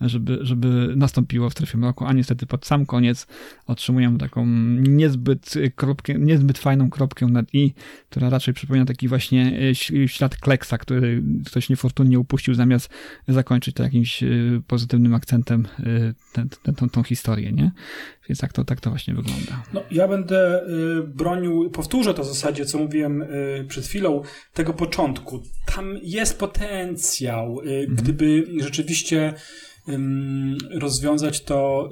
[0.00, 3.26] żeby, żeby nastąpiło w strefie mroku, a niestety pod sam koniec
[3.66, 4.46] otrzymujemy taką
[4.76, 7.74] niezbyt, kropkę, niezbyt fajną kropkę nad i,
[8.10, 12.90] która raczej przypomina taki właśnie e, ślad kleksa, który ktoś niefortunnie upuścił, zamiast
[13.28, 14.28] zakończyć to jakimś e,
[14.66, 16.14] pozytywnym akcentem e,
[16.72, 17.70] tę, tą historię, nie?
[18.28, 19.62] Więc tak to, tak to właśnie wygląda.
[19.72, 20.66] No, ja będę
[21.06, 23.24] bronił, powtórzę to w zasadzie, co mówiłem
[23.68, 24.22] przed chwilą,
[24.54, 25.42] tego początku.
[25.74, 27.94] Tam jest potencjał, mhm.
[27.96, 29.34] gdyby rzeczywiście
[30.70, 31.90] rozwiązać to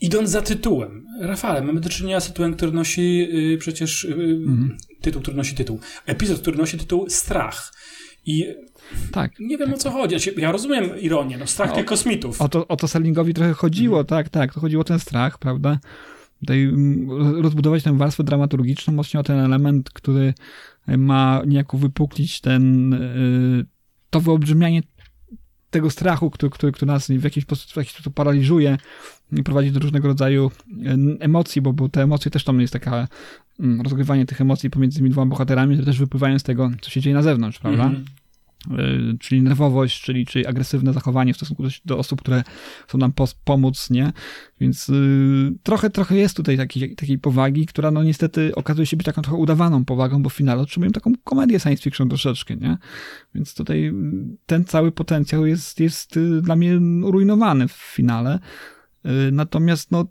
[0.00, 1.06] idąc za tytułem.
[1.20, 4.76] Rafale, mamy do czynienia z tytułem, który nosi y, przecież y, mhm.
[5.00, 5.80] tytuł, który nosi tytuł.
[6.06, 7.72] Epizod, który nosi tytuł Strach.
[8.26, 8.46] I
[9.12, 9.40] tak.
[9.40, 9.76] Nie wiem tak.
[9.76, 10.16] o co chodzi.
[10.36, 12.40] Ja rozumiem ironię, no strach no, tych kosmitów.
[12.40, 14.06] O to, o to Serlingowi trochę chodziło, mhm.
[14.06, 14.54] tak, tak.
[14.54, 15.78] To chodziło o ten strach, prawda?
[16.40, 17.10] Tutaj mm,
[17.42, 20.34] rozbudować tę warstwę dramaturgiczną, mocno o ten element, który
[20.98, 23.66] ma niejako wypuklić ten, y,
[24.10, 24.82] to wyolbrzymianie
[25.70, 28.78] tego strachu, który, który, który nas w jakiś sposób, w jakiś sposób paraliżuje
[29.32, 30.50] i prowadzi do różnego rodzaju
[31.20, 33.08] emocji, bo, bo te emocje też tam jest taka
[33.60, 37.00] mm, rozgrywanie tych emocji pomiędzy tymi dwoma bohaterami, które też wypływają z tego, co się
[37.00, 37.86] dzieje na zewnątrz, prawda?
[37.86, 38.19] Mm -hmm.
[38.68, 42.42] Y, czyli nerwowość, czyli, czyli agresywne zachowanie w stosunku do, do osób, które
[42.88, 43.12] chcą nam
[43.44, 44.12] pomóc, nie?
[44.60, 49.06] Więc y, trochę, trochę jest tutaj takiej, takiej powagi, która no niestety okazuje się być
[49.06, 52.78] taką trochę udawaną powagą, bo w finale otrzymujemy taką komedię science fiction troszeczkę, nie?
[53.34, 53.92] Więc tutaj y,
[54.46, 58.38] ten cały potencjał jest, jest dla mnie rujnowany w finale.
[59.06, 60.06] Y, natomiast no,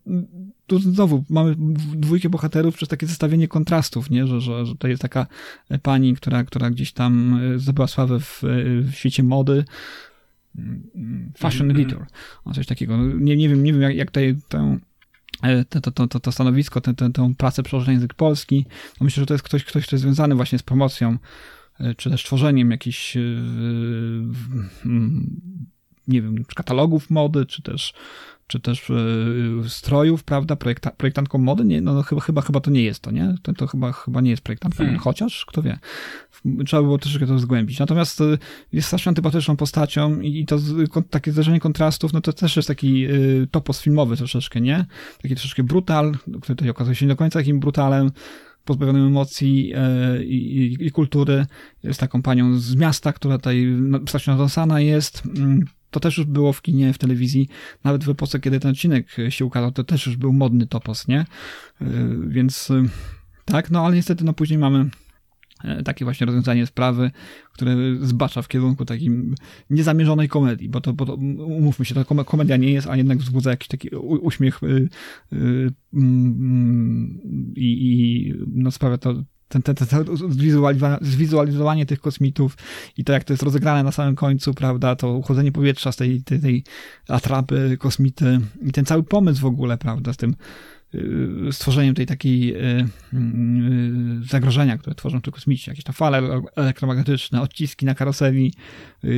[0.68, 1.56] tu znowu mamy
[1.96, 4.28] dwójkę bohaterów przez takie zestawienie kontrastów, nie?
[4.28, 5.28] Że, że, że to jest taka
[5.84, 9.66] pani, która, która gdzieś tam y, zdobyła sławę w, y, w świecie mody,
[11.38, 11.80] fashion mhm.
[11.80, 12.06] editor,
[12.46, 12.98] o coś takiego.
[12.98, 16.82] No, nie, nie wiem, nie wiem jak, jak tutaj tę to, to, to, to stanowisko,
[16.82, 18.66] tę, tę, tę pracę przełożyć na język polski.
[19.00, 21.18] No myślę, że to jest ktoś, ktoś, kto jest związany właśnie z promocją,
[21.98, 23.18] czy też tworzeniem jakichś
[26.10, 27.94] nie wiem, katalogów mody, czy też
[28.50, 32.72] czy też yy, strojów, prawda, Projekta, projektantką mody, nie, no, no chyba, chyba, chyba to
[32.72, 33.36] nie jest to, nie?
[33.42, 35.00] To, to chyba, chyba nie jest projektantką, hmm.
[35.00, 35.80] chociaż, kto wie.
[36.66, 37.80] Trzeba było troszeczkę to zgłębić.
[37.80, 38.38] Natomiast y,
[38.72, 40.58] jest strasznie antypatyczną postacią i to
[41.10, 44.86] takie zderzenie kontrastów, no to też jest taki yy, topos filmowy troszeczkę, nie?
[45.22, 48.12] Taki troszeczkę brutal, który tutaj okazuje się nie do końca takim brutalem,
[48.66, 51.46] pozbawionym emocji yy, i, i, kultury.
[51.84, 53.68] Jest taką panią z miasta, która tutaj
[54.08, 57.48] strasznie nadąsana jest, mm, to też już było w kinie, w telewizji,
[57.84, 61.26] nawet w epoce, kiedy ten odcinek się ukazał, to też już był modny topos, nie?
[62.28, 62.70] Więc
[63.46, 64.90] tak, no ale niestety no później mamy
[65.64, 67.12] E, takie właśnie rozwiązanie sprawy,
[67.54, 69.36] które zbacza w kierunku takim
[69.70, 73.50] niezamierzonej komedii, bo to, bo to umówmy się, to komedia nie jest, a jednak wzbudza
[73.50, 74.90] jakiś taki uśmiech y,
[75.34, 77.20] y, mm,
[77.56, 80.06] i, i no sprawia to ten, ten, ten,
[81.02, 82.58] zwizualizowanie tych kosmitów
[82.98, 86.22] i to, jak to jest rozegrane na samym końcu, prawda, to uchodzenie powietrza z tej,
[86.22, 86.64] tej, tej
[87.08, 90.36] atrapy kosmity i ten cały pomysł w ogóle, prawda, z tym
[91.52, 92.60] stworzeniem tej takiej y,
[93.14, 93.20] y,
[94.30, 98.54] zagrożenia, które tworzą te kosmici, jakieś tam fale elektromagnetyczne, odciski na karoseli,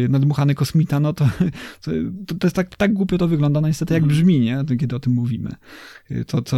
[0.09, 1.25] nadmuchany kosmita, no to,
[1.81, 1.91] to,
[2.39, 4.19] to jest tak, tak głupio to wygląda, no niestety jak mhm.
[4.19, 4.63] brzmi, nie?
[4.79, 5.49] kiedy o tym mówimy.
[6.27, 6.57] To, to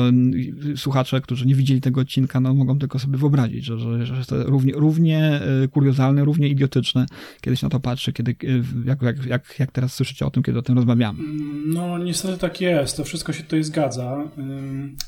[0.75, 4.29] słuchacze, którzy nie widzieli tego odcinka, no mogą tylko sobie wyobrazić, że, że, że jest
[4.29, 7.05] to równie, równie kuriozalne, równie idiotyczne,
[7.41, 8.35] kiedy się na to patrzy, kiedy,
[8.85, 11.19] jak, jak, jak, jak teraz słyszycie o tym, kiedy o tym rozmawiamy.
[11.65, 14.27] No niestety tak jest, to wszystko się tutaj zgadza.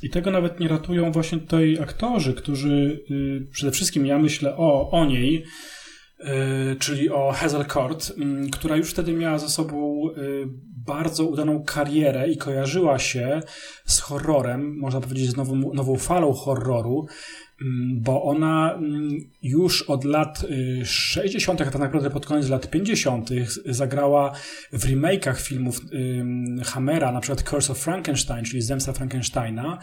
[0.01, 4.91] I tego nawet nie ratują właśnie tutaj aktorzy, którzy y, przede wszystkim ja myślę o,
[4.91, 5.43] o niej,
[6.19, 6.25] y,
[6.79, 9.95] czyli o Hazel Court, y, która już wtedy miała za sobą
[10.86, 13.41] bardzo udaną karierę i kojarzyła się
[13.86, 17.05] z horrorem, można powiedzieć z nową, nową falą horroru.
[17.62, 19.10] Mm, bo ona mm,
[19.41, 20.46] już od lat
[20.84, 23.30] 60., a tak naprawdę pod koniec lat 50.,
[23.65, 24.34] zagrała
[24.74, 25.82] w remake'ach filmów
[26.63, 29.78] Hammera, na przykład Curse of Frankenstein, czyli Zemsta Frankensteina.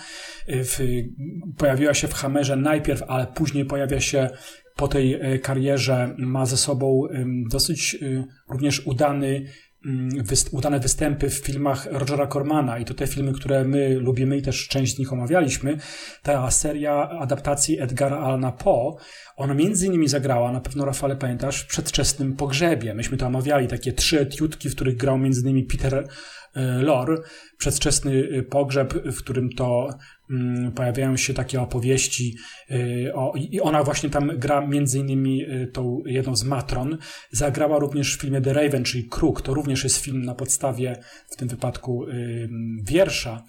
[0.48, 1.02] W,
[1.58, 4.30] pojawiła się w Hammerze najpierw, ale później pojawia się
[4.76, 7.02] po tej e, karierze, ma ze sobą
[7.50, 9.44] dosyć y, również udany
[10.52, 14.68] udane występy w filmach Rogera Cormana i to te filmy, które my lubimy i też
[14.68, 15.76] część z nich omawialiśmy.
[16.22, 18.96] Ta seria adaptacji Edgara Allana Poe,
[19.36, 22.94] ona między innymi zagrała, na pewno Rafale pamiętasz, w Przedwczesnym Pogrzebie.
[22.94, 26.08] Myśmy to omawiali, takie trzy etiutki, w których grał między innymi Peter
[26.54, 27.24] e, Lor,
[27.58, 30.21] Przedwczesny e, Pogrzeb, w którym to Mm,
[30.74, 32.36] pojawiają się takie opowieści
[32.70, 36.98] y, o, i ona właśnie tam gra między innymi y, tą jedną z matron.
[37.30, 39.42] Zagrała również w filmie The Raven, czyli Kruk.
[39.42, 40.96] To również jest film na podstawie
[41.30, 42.48] w tym wypadku y,
[42.84, 43.42] wiersza mm,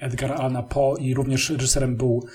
[0.00, 2.26] Edgar Allan Poe i również reżyserem był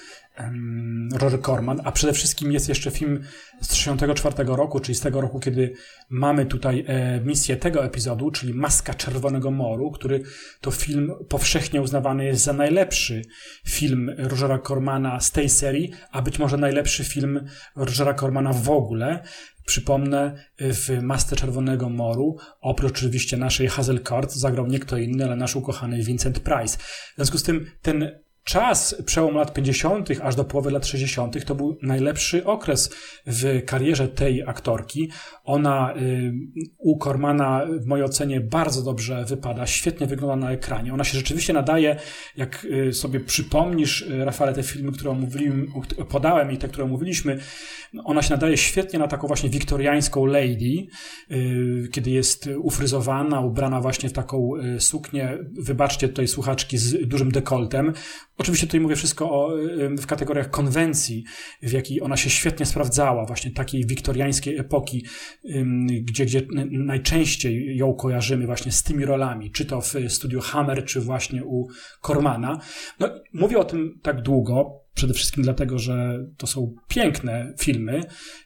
[1.14, 3.24] Roger Corman, a przede wszystkim jest jeszcze film
[3.62, 5.74] z 1934 roku, czyli z tego roku, kiedy
[6.10, 10.24] mamy tutaj e, misję tego epizodu, czyli Maska Czerwonego Moru, który
[10.62, 13.22] to film powszechnie uznawany jest za najlepszy
[13.66, 19.24] film Rogera Cormana z tej serii, a być może najlepszy film Rogera Cormana w ogóle.
[19.68, 25.36] Przypomnę, w Masce Czerwonego Moru, oprócz oczywiście naszej Hazel Court, zagrał nie kto inny, ale
[25.36, 26.78] nasz ukochany Vincent Price.
[26.78, 31.56] W związku z tym ten czas, przełom lat 50., aż do połowy lat 60., to
[31.56, 35.12] był najlepszy okres w karierze tej aktorki.
[35.44, 36.34] Ona y,
[36.78, 40.94] u Kormana, w mojej ocenie, bardzo dobrze wypada, świetnie wygląda na ekranie.
[40.94, 41.96] Ona się rzeczywiście nadaje,
[42.38, 45.16] jak y, sobie przypomnisz, y, Rafale, te filmy, które
[46.10, 47.40] podałem i te, które omówiliśmy,
[48.04, 50.88] ona się nadaje świetnie na taką właśnie wiktoriańską lady,
[51.92, 57.94] kiedy jest ufryzowana, ubrana właśnie w taką suknię, wybaczcie tutaj słuchaczki z dużym dekoltem.
[58.38, 59.58] Oczywiście tutaj mówię wszystko o,
[59.98, 61.24] w kategoriach konwencji,
[61.62, 65.06] w jakiej ona się świetnie sprawdzała, właśnie takiej wiktoriańskiej epoki,
[66.02, 71.02] gdzie, gdzie najczęściej ją kojarzymy właśnie z tymi rolami, czy to w studiu Hammer, czy
[71.02, 71.68] właśnie u
[72.02, 72.60] Kormana.
[73.00, 78.04] No, mówię o tym tak długo, Przede wszystkim dlatego, że to są piękne filmy,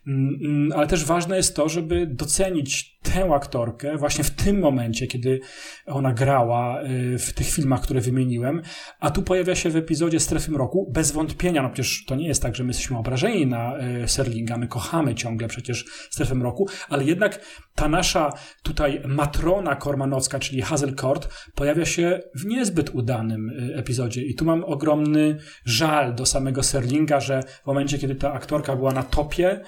[0.08, 5.08] mm, mm, ale też ważne jest to, żeby docenić tę aktorkę właśnie w tym momencie,
[5.08, 5.40] kiedy
[5.86, 8.62] ona grała y, w tych filmach, które wymieniłem,
[9.00, 12.42] a tu pojawia się w epizodzie Strefy Mroku, bez wątpienia, no przecież to nie jest
[12.42, 17.04] tak, że my jesteśmy obrażeni na y, Serlinga, my kochamy ciągle przecież Strefę Mroku, ale
[17.04, 18.30] jednak ta nasza
[18.64, 24.24] tutaj matrona kormanowska, czyli Hazel Court, pojawia się w niezbyt udanym y, epizodzie.
[24.24, 28.92] I tu mam ogromny żal do samego Serlinga, że w momencie, kiedy ta aktorka była
[28.92, 29.60] na topie,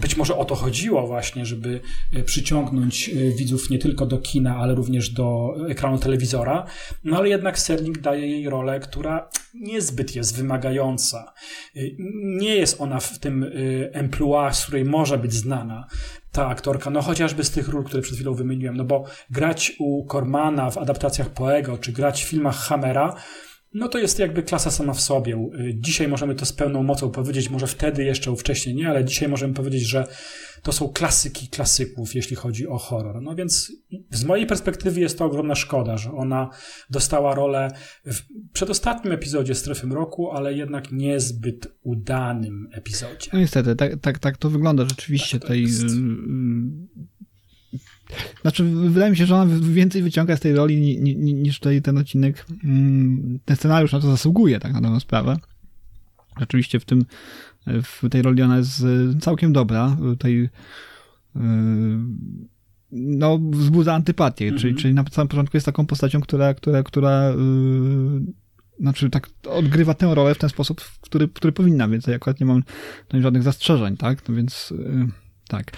[0.00, 1.80] być może o to chodziło właśnie, żeby
[2.24, 6.66] przyciągnąć przyciągnąć y, widzów nie tylko do kina, ale również do ekranu telewizora.
[7.04, 11.32] No ale jednak Serling daje jej rolę, która niezbyt jest wymagająca.
[11.76, 13.50] Y, nie jest ona w tym
[13.92, 15.86] emploi, z której może być znana
[16.32, 20.04] ta aktorka, no chociażby z tych ról, które przed chwilą wymieniłem, no bo grać u
[20.04, 23.14] Kormana w adaptacjach Poego, czy grać w filmach Hammera,
[23.76, 25.50] no to jest jakby klasa sama w sobie.
[25.74, 29.54] Dzisiaj możemy to z pełną mocą powiedzieć, może wtedy jeszcze, wcześniej nie, ale dzisiaj możemy
[29.54, 30.06] powiedzieć, że
[30.62, 33.22] to są klasyki klasyków, jeśli chodzi o horror.
[33.22, 33.72] No więc
[34.10, 36.50] z mojej perspektywy jest to ogromna szkoda, że ona
[36.90, 37.70] dostała rolę
[38.04, 38.20] w
[38.52, 43.30] przedostatnim epizodzie Strefy Mroku, ale jednak niezbyt udanym epizodzie.
[43.32, 45.40] No niestety, tak, tak, tak to wygląda rzeczywiście.
[45.40, 45.66] Tak tej,
[48.42, 52.46] znaczy, wydaje mi się, że ona więcej wyciąga z tej roli niż tutaj ten odcinek.
[52.64, 55.36] Mm, ten scenariusz na to zasługuje, tak na dobrą sprawę.
[56.40, 57.04] Rzeczywiście w tym,
[57.66, 58.84] w tej roli ona jest
[59.20, 59.96] całkiem dobra.
[60.00, 60.48] Tutaj
[62.92, 64.76] no, wzbudza antypatię, czyli, mhm.
[64.76, 67.32] czyli na samym początku jest taką postacią, która, która, która
[68.80, 72.46] znaczy tak odgrywa tę rolę w ten sposób, który, który powinna, więc ja akurat nie
[72.46, 72.62] mam
[73.14, 74.28] żadnych zastrzeżeń, tak?
[74.28, 74.72] No więc
[75.48, 75.72] tak.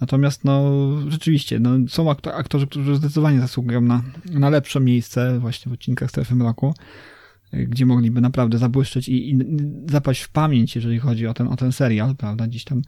[0.00, 0.72] Natomiast no
[1.08, 6.34] rzeczywiście, no, są aktorzy, którzy zdecydowanie zasługują na, na lepsze miejsce właśnie w odcinkach Strefy
[6.34, 6.74] Mroku,
[7.52, 9.38] gdzie mogliby naprawdę zabłyszczeć i, i
[9.90, 12.82] zapaść w pamięć, jeżeli chodzi o ten, o ten serial, prawda, gdzieś tam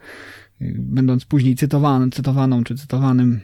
[0.61, 3.39] y, będąc później cytowany, cytowaną, czy cytowanym,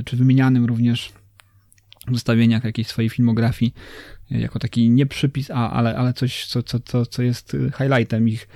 [0.00, 1.12] y, czy wymienianym również
[2.12, 3.74] zestawieniach jakiejś swojej filmografii
[4.32, 8.28] y, jako taki nie przypis, a, ale, ale coś, co, co, co, co jest highlightem
[8.28, 8.48] ich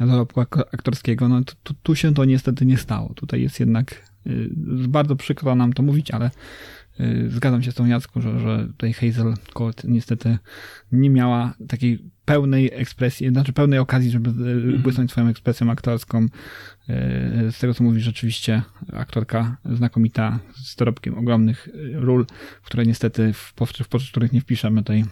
[0.00, 0.40] dorobku
[0.72, 3.14] aktorskiego, no tu, tu się to niestety nie stało.
[3.14, 4.16] Tutaj jest jednak
[4.88, 6.30] bardzo przykro nam to mówić, ale
[7.28, 10.38] zgadzam się z tą Jacku, że, że tutaj Hazel Court niestety
[10.92, 14.82] nie miała takiej pełnej ekspresji, znaczy pełnej okazji, żeby mm.
[14.82, 16.24] błysnąć swoją ekspresją aktorską.
[16.24, 16.28] Y,
[17.52, 22.26] z tego, co mówi rzeczywiście aktorka znakomita, z dorobkiem ogromnych ról,
[22.62, 25.04] które niestety w, w, w których nie wpiszemy tej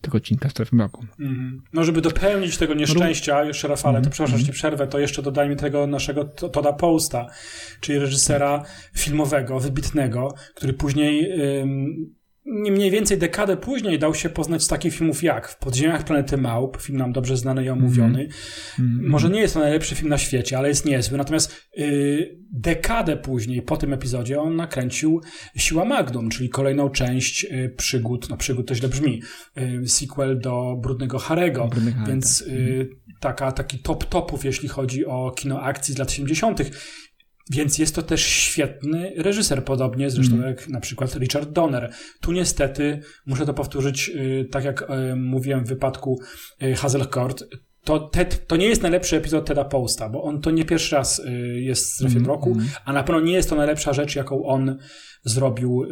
[0.00, 1.06] tego odcinka Strefy Mroku.
[1.20, 1.62] Mm.
[1.72, 5.56] No, żeby dopełnić tego nieszczęścia, jeszcze Rafale, to przepraszam, że ci przerwę, to jeszcze dodajmy
[5.56, 7.26] tego naszego Toda Posta,
[7.80, 8.64] czyli reżysera
[8.96, 11.32] filmowego, wybitnego, który później
[12.46, 16.36] nie mniej więcej dekadę później dał się poznać z takich filmów jak W podziemiach planety
[16.36, 18.28] Małp, film nam dobrze znany i omówiony.
[18.78, 19.08] Mm -hmm.
[19.08, 21.18] Może nie jest to najlepszy film na świecie, ale jest niezły.
[21.18, 25.20] Natomiast yy, dekadę później, po tym epizodzie, on nakręcił
[25.56, 29.22] Siła Magnum, czyli kolejną część yy, przygód, no przygód to źle brzmi,
[29.56, 31.68] yy, sequel do Brudnego Harego.
[31.68, 32.88] Brudny Więc y,
[33.20, 36.60] taka, taki top topów, jeśli chodzi o kino akcji z lat 70.
[37.50, 40.46] Więc jest to też świetny reżyser, podobnie zresztą mm.
[40.46, 41.92] jak na przykład Richard Donner.
[42.20, 46.20] Tu niestety, muszę to powtórzyć, y, tak jak y, mówiłem w wypadku
[46.62, 47.44] y, Hazel Court,
[47.84, 51.22] to, Ted, to nie jest najlepszy epizod Teda Posta, bo on to nie pierwszy raz
[51.54, 52.66] jest w strefie mm, roku, mm.
[52.84, 54.78] a na pewno nie jest to najlepsza rzecz, jaką on
[55.24, 55.86] zrobił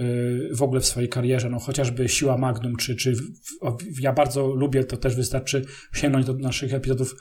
[0.53, 1.51] w ogóle w swojej karierze.
[1.51, 3.15] No, chociażby Siła Magnum, czy, czy
[4.01, 7.15] ja bardzo lubię, to też wystarczy sięgnąć do naszych epizodów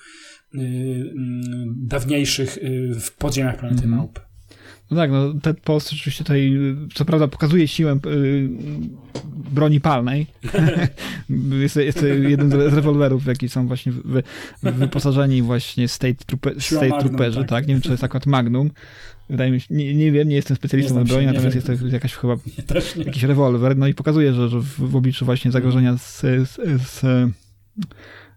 [1.67, 2.57] dawniejszych
[2.99, 3.97] w podziemiach planety mm.
[3.97, 4.19] Małp.
[4.91, 6.57] No tak, no Ted Post oczywiście tutaj,
[6.93, 8.49] co prawda pokazuje siłę y,
[9.51, 10.27] broni palnej.
[11.61, 14.23] jest, jest jeden z rewolwerów, w jaki są właśnie wy,
[14.63, 17.49] wyposażeni właśnie State, trooper, state Magnum, Trooperzy, tak.
[17.49, 17.67] tak.
[17.67, 18.71] Nie wiem, czy to jest akurat Magnum.
[19.29, 22.13] Wydaje mi się, nie, nie wiem, nie jestem specjalistą od broni, natomiast jest to jakaś
[22.13, 22.35] chyba
[23.05, 23.77] jakiś rewolwer.
[23.77, 26.55] No i pokazuje, że, że w, w obliczu właśnie zagrożenia z, z,
[26.87, 27.03] z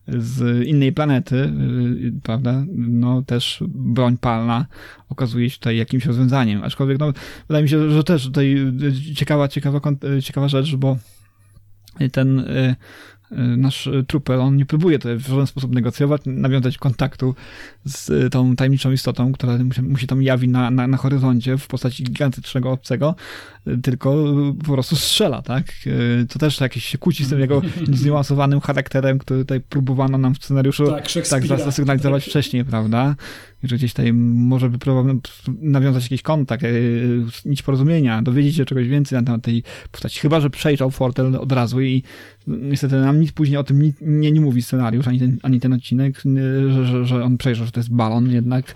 [0.08, 4.66] z innej planety, y, prawda, no też broń palna
[5.08, 6.64] okazuje się tutaj jakimś rozwiązaniem.
[6.64, 7.12] Aczkolwiek, no,
[7.48, 8.56] wydaje mi się, że też tutaj
[9.14, 9.80] ciekawa, ciekawa,
[10.22, 10.96] ciekawa rzecz, bo
[12.12, 12.76] ten y, Y,
[13.56, 17.34] nasz trooper, on nie próbuje tutaj w żaden sposób negocjować, nawiązać kontaktu
[17.84, 21.66] z y, tą tajemniczą istotą, która mu się tam jawi na, na, na horyzoncie w
[21.66, 23.14] postaci gigantycznego obcego,
[23.66, 24.24] y, tylko
[24.66, 25.64] po prostu strzela, tak?
[26.28, 27.62] To też jakieś się kłóci z tym jego
[27.92, 32.30] zniuansowanym charakterem, który tutaj próbowano nam w scenariuszu tak, tak zasygnalizować tak.
[32.30, 33.14] wcześniej, prawda?
[33.64, 35.20] Że gdzieś tutaj może by próbował
[35.60, 36.64] nawiązać jakiś kontakt,
[37.44, 39.62] nić porozumienia, dowiedzieć się czegoś więcej na temat tej
[39.92, 40.20] postaci.
[40.20, 42.02] Chyba, że przejrzał Fortel od razu i
[42.46, 45.72] niestety nam nic później o tym nie, nie, nie mówi scenariusz, ani ten, ani ten
[45.72, 46.22] odcinek,
[46.68, 48.74] że, że, że on przejrzał, że to jest balon jednak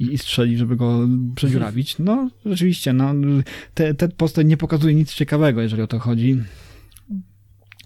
[0.00, 1.96] i, i strzeli, żeby go przedziurawić.
[1.98, 3.14] No, rzeczywiście, no,
[3.74, 6.38] te, te postać nie pokazuje nic ciekawego, jeżeli o to chodzi.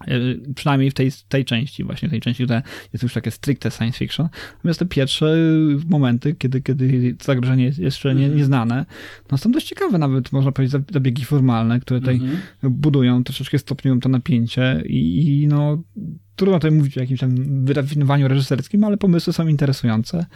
[0.06, 0.20] E,
[0.54, 4.28] przynajmniej w tej, tej części, właśnie tej części, która jest już takie stricte science fiction.
[4.56, 5.36] Natomiast te pierwsze
[5.88, 8.38] momenty, kiedy, kiedy zagrożenie jest jeszcze nie, mhm.
[8.38, 8.86] nieznane,
[9.30, 12.70] no są dość ciekawe nawet, można powiedzieć, zabiegi formalne, które tutaj -hmm.
[12.70, 15.82] budują, troszeczkę stopniują to napięcie i, i no
[16.36, 20.26] trudno tutaj mówić o jakimś tam wyrafinowaniu reżyserskim, ale pomysły są interesujące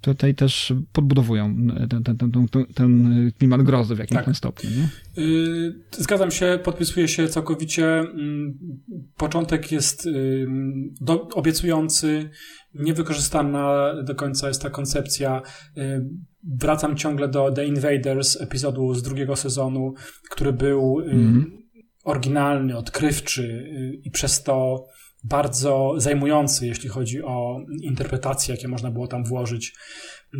[0.00, 1.56] tutaj też podbudowują
[1.90, 4.36] ten, ten, ten, ten klimat grozy w jakimś tak.
[4.36, 4.70] stopniu.
[4.70, 5.22] Nie?
[5.22, 7.86] Y, zgadzam się, podpisuję się całkowicie.
[7.86, 8.58] Mm,
[9.16, 10.46] początek jest y,
[11.00, 12.30] do, obiecujący,
[12.74, 15.42] niewykorzystana do końca jest ta koncepcja.
[15.76, 16.04] Y,
[16.60, 19.94] wracam ciągle do The Invaders, epizodu z drugiego sezonu,
[20.30, 21.52] który był mm.
[22.04, 23.70] oryginalny, odkrywczy
[24.04, 24.86] i przez to
[25.24, 29.74] bardzo zajmujący, jeśli chodzi o interpretacje, jakie można było tam włożyć.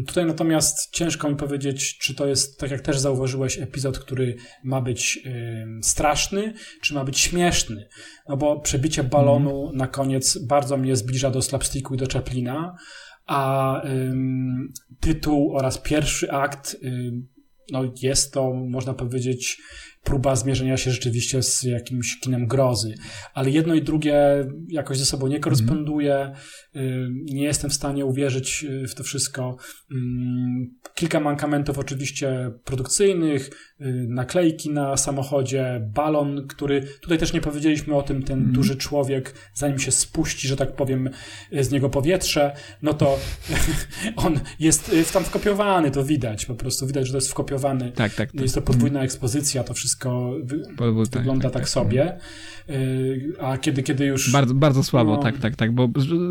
[0.07, 4.81] Tutaj natomiast ciężko mi powiedzieć, czy to jest, tak jak też zauważyłeś, epizod, który ma
[4.81, 7.89] być y, straszny, czy ma być śmieszny.
[8.29, 9.77] No bo przebicie balonu mm.
[9.77, 12.77] na koniec bardzo mnie zbliża do slapsticku i do Chaplina,
[13.27, 14.13] a y,
[15.01, 17.13] tytuł oraz pierwszy akt y,
[17.73, 19.59] no jest to, można powiedzieć,
[20.05, 22.95] próba zmierzenia się rzeczywiście z jakimś kinem grozy.
[23.35, 26.33] Ale jedno i drugie jakoś ze sobą nie koresponduje.
[26.77, 29.57] Y, nie jestem w stanie uwierzyć y, w to wszystko.
[29.91, 33.51] Mm, kilka mankamentów oczywiście produkcyjnych,
[34.09, 39.79] naklejki na samochodzie, balon, który tutaj też nie powiedzieliśmy o tym, ten duży człowiek, zanim
[39.79, 41.11] się spuści, że tak powiem,
[41.53, 43.19] z niego powietrze, no to
[44.17, 47.93] on jest tam wkopiowany, to widać po prostu, widać, że to jest wkopiowany.
[47.93, 48.33] Tak, tak.
[48.33, 48.41] tak.
[48.41, 52.19] Jest to podwójna ekspozycja, to wszystko wy tak, wygląda tak, tak, tak sobie.
[53.41, 54.33] A kiedy, kiedy już...
[54.33, 55.23] Bardzo, bardzo słabo, no...
[55.23, 55.89] tak, tak, tak, bo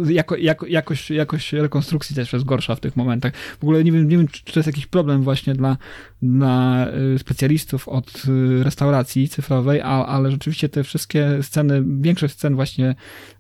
[0.10, 3.36] jako, jako, jakość, jakość rekonstrukcji też jest gorsza w tych momentach.
[3.36, 5.78] W ogóle nie wiem, nie wiem czy to jest jakiś problem właśnie dla,
[6.22, 12.56] dla y, specjalistów od y, restauracji cyfrowej, a, ale rzeczywiście te wszystkie sceny, większość scen
[12.56, 12.96] właśnie,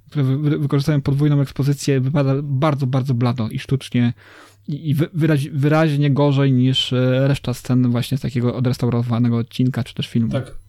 [0.09, 0.23] które
[0.59, 4.13] wykorzystują podwójną ekspozycję, wypada bardzo, bardzo blado i sztucznie
[4.67, 10.07] i wyraź, wyraźnie gorzej niż e, reszta scen właśnie z takiego odrestaurowanego odcinka, czy też
[10.07, 10.31] filmu.
[10.31, 10.66] Tak.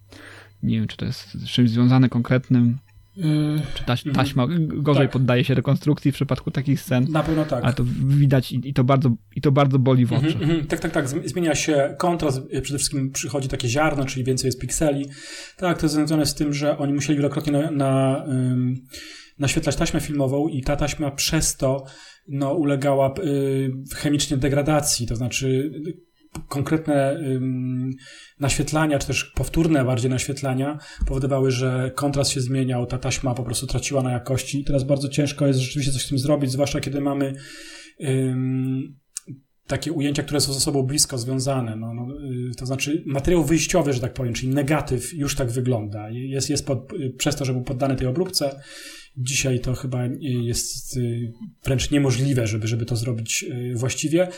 [0.63, 2.79] Nie wiem, czy to jest z czymś związane konkretnym.
[3.17, 4.27] Yy, czy taś, mhm.
[4.27, 5.13] taśma gorzej tak.
[5.13, 7.07] poddaje się rekonstrukcji w przypadku takich scen?
[7.11, 7.65] Na pewno tak.
[7.65, 10.37] Ale to widać i, i to, bardzo, i to bardzo boli w oczy.
[10.41, 11.09] Mm -hmm, tak, tak, tak.
[11.09, 12.41] Zmienia się kontrast.
[12.63, 15.07] Przede wszystkim przychodzi takie ziarno, czyli więcej jest pikseli.
[15.57, 18.25] Tak, to jest związane z tym, że oni musieli wielokrotnie na, na
[19.39, 21.85] naświetlać taśmę filmową i ta taśma przez to
[22.29, 25.73] no, ulegała y, chemicznie degradacji, to znaczy
[26.49, 27.21] konkretne
[28.41, 33.67] naświetlania, czy też powtórne bardziej naświetlania powodowały, że kontrast się zmieniał, ta taśma po prostu
[33.67, 34.65] traciła na jakości.
[34.65, 37.35] Teraz bardzo ciężko jest rzeczywiście coś z tym zrobić, zwłaszcza kiedy mamy
[39.69, 41.77] takie ujęcia, które są ze sobą blisko związane.
[41.77, 42.07] No, no,
[42.51, 46.11] y, to znaczy materiał wyjściowy, że tak powiem, czyli negatyw już tak wygląda.
[46.11, 48.61] Jest, jest pod, y, przez to, że był poddany tej obróbce,
[49.19, 51.33] Dzisiaj to chyba jest y,
[51.65, 54.29] wręcz niemożliwe, żeby, żeby to zrobić y, właściwie.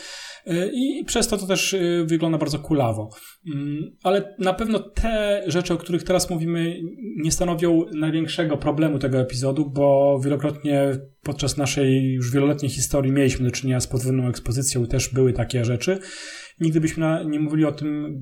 [0.73, 1.75] I przez to to też
[2.05, 3.09] wygląda bardzo kulawo.
[3.47, 6.79] Mm, ale na pewno te rzeczy, o których teraz mówimy,
[7.17, 13.51] nie stanowią największego problemu tego epizodu, bo wielokrotnie podczas naszej już wieloletniej historii mieliśmy do
[13.51, 15.99] czynienia z podwójną ekspozycją też były takie rzeczy
[16.61, 18.19] nigdy byśmy nie mówili o tym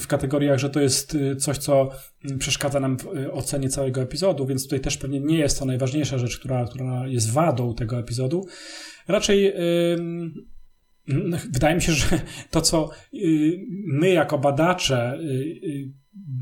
[0.00, 1.90] w kategoriach, że to jest y, coś, co
[2.38, 6.18] przeszkadza nam w y, ocenie całego epizodu, więc tutaj też pewnie nie jest to najważniejsza
[6.18, 8.46] rzecz, która, która jest wadą tego epizodu.
[9.08, 9.54] Raczej yy,
[11.52, 12.06] wydaje mi się, że
[12.50, 15.18] to, co yy, my jako badacze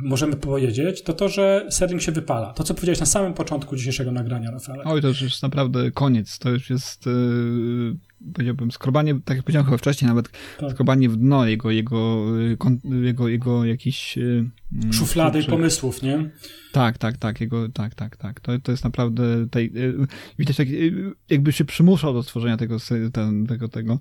[0.04, 2.52] możemy powiedzieć, to to, że Serling się wypala.
[2.52, 4.80] To, co powiedziałeś na samym początku dzisiejszego nagrania, Rafael.
[4.84, 6.38] Oj, to już jest naprawdę koniec.
[6.38, 7.96] To już jest, yy,
[8.34, 10.70] powiedziałbym, skrobanie, tak jak powiedziałem chyba wcześniej, nawet tak.
[10.70, 12.56] skrobanie w dno jego, jego, y,
[13.02, 14.16] jego, jego jakiś...
[14.16, 14.44] Yy,
[14.92, 15.50] Szuflady czy...
[15.50, 16.30] pomysłów, nie?
[16.72, 18.40] Tak, tak, tak, jego, tak, tak, tak.
[18.40, 20.06] To, to jest naprawdę, tej, yy,
[20.38, 22.76] widać, tak, y, jakby się przymuszał do stworzenia tego,
[23.12, 23.98] ten, tego, tego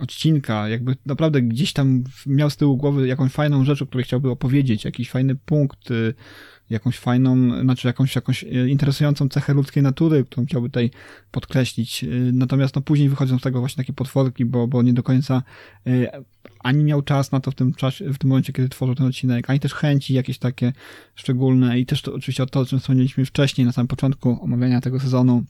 [0.00, 4.30] odcinka, jakby naprawdę gdzieś tam miał z tyłu głowy jakąś fajną rzecz, o której chciałby
[4.30, 6.14] opowiedzieć, jakiś fajny punkt, yy,
[6.70, 10.90] jakąś fajną, znaczy jakąś, jakąś yy, interesującą cechę ludzkiej natury, którą chciałby tutaj
[11.30, 12.04] podkreślić.
[12.32, 15.42] Natomiast no później wychodzą z tego właśnie takie potworki, bo, bo nie do końca
[16.60, 19.50] ani miał czas na to w tym czasie, w tym momencie, kiedy tworzył ten odcinek,
[19.50, 20.72] ani też chęci jakieś takie
[21.14, 24.80] szczególne i też to oczywiście o to, o czym wspomnieliśmy wcześniej, na samym początku omawiania
[24.80, 25.44] tego sezonu,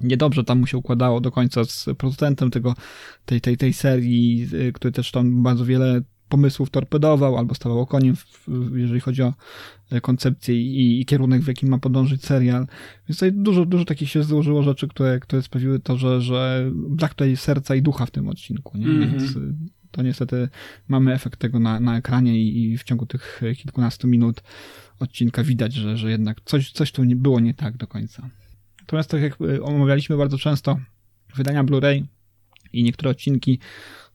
[0.00, 2.74] niedobrze tam mu się układało do końca z producentem tego,
[3.24, 8.16] tej, tej, tej serii, y, który też tam bardzo wiele pomysłów torpedował albo stawał koniem,
[8.74, 9.34] jeżeli chodzi o
[9.90, 12.66] e, koncepcję i, i, kierunek, w jakim ma podążyć serial.
[13.08, 17.14] Więc tutaj dużo, dużo takich się złożyło rzeczy, które, które sprawiły to, że, że brak
[17.14, 18.78] tutaj serca i ducha w tym odcinku.
[18.78, 18.86] Nie?
[18.86, 19.10] Mm -hmm.
[19.10, 19.54] Więc y,
[19.90, 20.48] to niestety
[20.88, 24.42] mamy efekt tego na, na ekranie i, i w ciągu tych kilkunastu minut
[25.00, 28.30] odcinka widać, że, że jednak coś, coś tu nie było nie tak do końca.
[28.80, 30.78] Natomiast tak jak e, omawialiśmy bardzo często,
[31.36, 32.04] wydania Blu-ray
[32.72, 33.58] i niektóre odcinki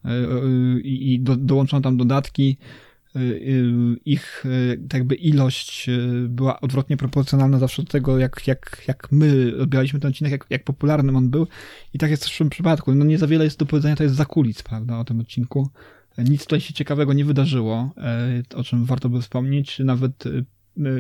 [0.06, 2.58] e, e, i do, dołączono tam dodatki,
[4.06, 4.46] ich
[4.90, 5.90] tak jakby ilość
[6.28, 10.64] była odwrotnie proporcjonalna zawsze do tego, jak, jak, jak my odbieraliśmy ten odcinek, jak, jak
[10.64, 11.48] popularnym on był.
[11.94, 12.96] I tak jest w tym przypadku.
[12.96, 15.70] No nie za wiele jest do powiedzenia, to jest za kulic, prawda, o tym odcinku.
[16.18, 17.94] Nic tutaj się ciekawego nie wydarzyło,
[18.56, 19.80] o czym warto by wspomnieć.
[19.80, 20.24] Nawet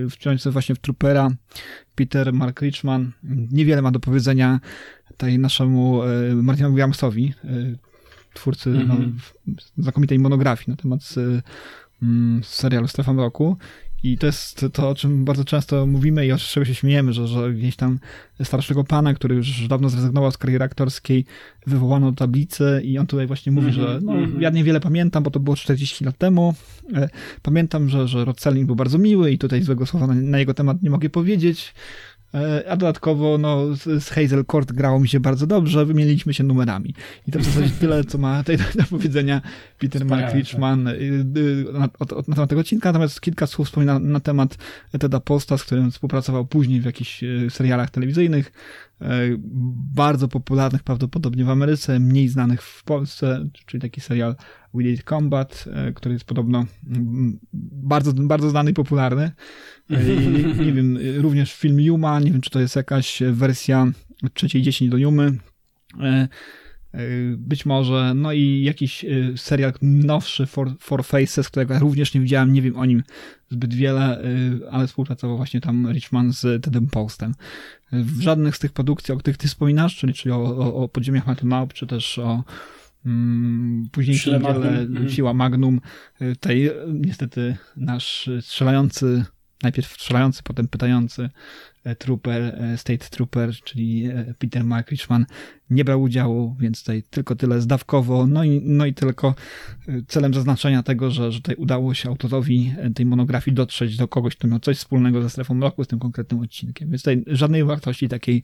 [0.09, 1.30] wciąż właśnie w Troopera,
[1.95, 3.11] Peter Mark Richman
[3.51, 4.59] niewiele ma do powiedzenia
[5.17, 7.78] tej naszemu y, Martinowi Williamsowi, y,
[8.34, 8.88] twórcy mm -hmm.
[8.88, 9.17] no, mhm.
[9.78, 11.01] znakomitej monografii na temat
[12.01, 13.57] mm, serialu Strefa Mroku
[14.12, 17.28] i to jest to, o czym bardzo często mówimy i o czego się śmiejemy, że,
[17.28, 17.99] że gdzieś tam
[18.43, 21.26] starszego pana, który już dawno zrezygnował z kariery aktorskiej,
[21.68, 24.41] wywołano do tablicy i on tutaj właśnie mówi, mm -hmm, że no, mm -hmm.
[24.41, 26.53] ja niewiele pamiętam, bo to było 40 lat temu.
[26.93, 27.10] E,
[27.41, 30.53] pamiętam, że, że Rod Selling był bardzo miły i tutaj złego słowa na, na jego
[30.53, 31.74] temat nie mogę powiedzieć.
[32.36, 36.94] E, a dodatkowo no, z Hazel Court grało mi się bardzo dobrze, wymieniliśmy się numerami.
[37.28, 39.42] I to w zasadzie tyle, co ma tutaj do powiedzenia
[39.80, 41.88] Peter Mark Richman y, y, na,
[42.36, 44.58] temat tego odcinka, natomiast kilka słów wspomina na temat
[45.00, 48.52] Teda Posta, z którym współpracował później w jakichś y, serialach telewizyjnych,
[49.94, 54.36] bardzo popularnych prawdopodobnie w Ameryce, mniej znanych w Polsce, czyli taki serial
[54.74, 55.66] We Did Combat,
[55.96, 57.40] który jest podobno mm,
[57.84, 59.32] bardzo, bardzo znany i popularny.
[59.90, 59.96] I,
[60.66, 63.88] nie wiem, również film Yuma, nie wiem, czy to jest jakaś wersja
[64.34, 65.38] trzeciej dziesięć do Yumy.
[66.00, 66.28] E,
[66.92, 67.00] e,
[67.38, 70.46] być może, no i jakiś e, serial nowszy,
[70.80, 73.04] Four, Faces, którego ja również nie widziałem, nie wiem o nim
[73.50, 74.24] zbyt wiele,
[74.72, 77.34] ale współpracował właśnie tam Richman z Tedem Postem.
[77.92, 81.26] W żadnych z tych produkcji, o których ty wspominasz, czyli, czyli o, o, o podziemiach
[81.74, 82.44] czy też o
[83.06, 85.10] mm, późniejszym dziele mhm.
[85.10, 85.82] Siła Magnum,
[86.40, 89.26] tej niestety nasz strzelający
[89.66, 91.30] najpierw strzelający, potem pytający
[91.84, 95.26] e, trooper, e, state trooper, czyli e, Peter Mark Richman
[95.70, 99.36] nie brał udziału, więc tutaj tylko tyle zdawkowo, no i, no i tylko
[100.07, 104.47] celem zaznaczenia tego, że, że tutaj udało się autorowi tej monografii dotrzeć do kogoś, kto
[104.47, 106.89] miał coś wspólnego ze strefą roku, z tym konkretnym odcinkiem.
[106.89, 108.43] Więc tutaj żadnej wartości takiej,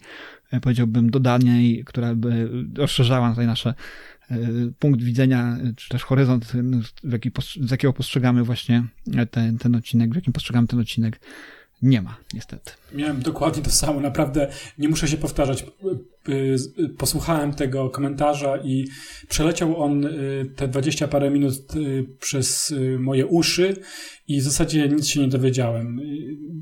[0.62, 3.74] powiedziałbym, dodanej, która by rozszerzała tutaj nasze
[4.80, 6.46] punkt widzenia, czy też horyzont,
[7.04, 8.84] w jaki, z jakiego postrzegamy właśnie
[9.32, 11.20] ten, ten odcinek, w jakim postrzegamy ten odcinek,
[11.82, 12.72] nie ma, niestety.
[12.94, 15.66] Miałem dokładnie to samo, naprawdę nie muszę się powtarzać.
[16.30, 18.88] Y, y, posłuchałem tego komentarza i
[19.30, 21.54] przeleciał on y, te dwadzieścia parę minut
[22.20, 23.76] przez moje uszy
[24.28, 26.02] i w zasadzie nic się nie dowiedziałem.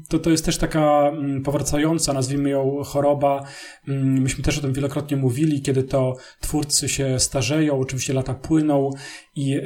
[0.10, 3.46] To, to jest też taka mm, powracająca, nazwijmy ją, choroba.
[3.88, 8.90] Mm, myśmy też o tym wielokrotnie mówili, kiedy to twórcy się starzeją, oczywiście lata płyną
[9.36, 9.62] i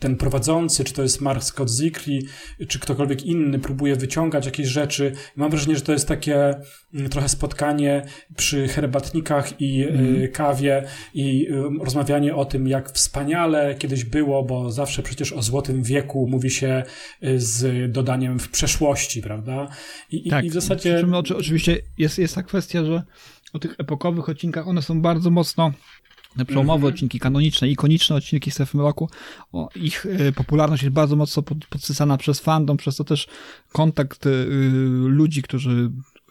[0.00, 2.26] ten prowadzący, czy to jest Mark Scott Zikli,
[2.68, 5.12] czy ktokolwiek inny próbuje wyciągać jakieś rzeczy.
[5.36, 6.54] Mam wrażenie, że to jest takie
[6.94, 8.02] mm, trochę spotkanie
[8.36, 10.32] przy herbatnikach i mm.
[10.32, 10.84] kawie
[11.14, 16.26] i y, rozmawianie o tym, jak wspaniale kiedyś było, bo zawsze przecież o złotym wieku
[16.30, 16.82] mówi się
[17.24, 19.68] y, z dodaniem w przeszłości, prawda?
[20.10, 21.04] I, tak, i w zasadzie...
[21.36, 23.02] Oczywiście jest, jest ta kwestia, że
[23.52, 25.72] o tych epokowych odcinkach one są bardzo mocno
[26.46, 26.94] przełomowe mm -hmm.
[26.94, 29.08] odcinki, kanoniczne, ikoniczne odcinki Strefy Mroku,
[29.52, 33.26] o, ich y, popularność jest bardzo mocno pod, podsycana przez fandom, przez to też
[33.72, 34.46] kontakt y,
[35.06, 35.90] ludzi, którzy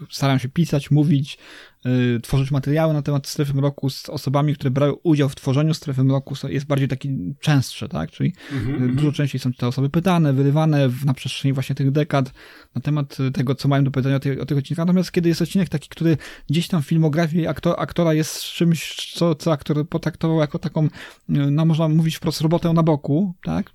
[0.09, 1.37] starają się pisać, mówić,
[1.85, 6.03] Y, tworzyć materiały na temat strefy mroku z osobami, które brały udział w tworzeniu strefy
[6.03, 8.11] mroku jest bardziej taki częstsze, tak?
[8.11, 8.95] Czyli mm-hmm.
[8.95, 12.33] dużo częściej są te osoby pytane, wyrywane na przestrzeni właśnie tych dekad
[12.75, 14.85] na temat tego, co mają do powiedzenia o, tych, o tych odcinkach.
[14.85, 16.17] Natomiast kiedy jest odcinek taki, który
[16.49, 20.89] gdzieś tam w filmografii aktor, aktora jest czymś, co, co aktor potraktował jako taką, y,
[21.29, 23.71] no można mówić wprost, robotę na boku, tak?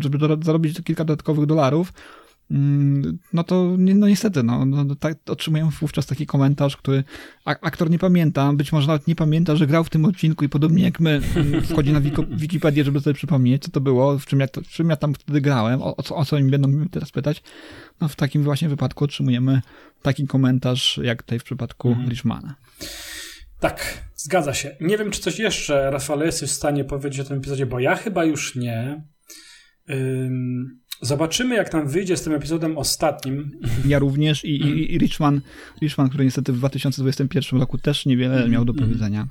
[0.00, 2.25] Żeby do, zarobić kilka dodatkowych dolarów, Mm,
[3.32, 7.04] no to no niestety, no, no, no tak, otrzymujemy wówczas taki komentarz, który
[7.44, 10.82] aktor nie pamięta, być może nawet nie pamięta, że grał w tym odcinku i podobnie
[10.82, 14.46] jak my mm, wchodzi na Wikipedię, żeby sobie przypomnieć, co to było, w czym ja,
[14.64, 17.42] w czym ja tam wtedy grałem, o, o, co, o co oni będą teraz pytać.
[18.00, 19.62] No w takim właśnie wypadku otrzymujemy
[20.02, 22.08] taki komentarz, jak tutaj w przypadku mhm.
[22.08, 22.54] Richmana.
[23.60, 24.76] Tak, zgadza się.
[24.80, 27.96] Nie wiem, czy coś jeszcze, Rafale, jesteś w stanie powiedzieć o tym epizodzie, bo ja
[27.96, 29.02] chyba już nie.
[29.90, 33.60] Ym Zobaczymy, jak tam wyjdzie z tym epizodem ostatnim.
[33.86, 35.40] Ja również i, i, i Richman,
[35.82, 38.88] Richman, który niestety w 2021 roku też niewiele miał do mhm.
[38.88, 39.28] powiedzenia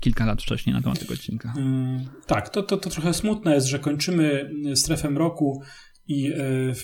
[0.00, 1.54] kilka lat wcześniej na temat tego odcinka.
[1.56, 5.62] Mm, tak, to, to, to trochę smutne jest, że kończymy strefę mroku
[6.08, 6.74] i yy,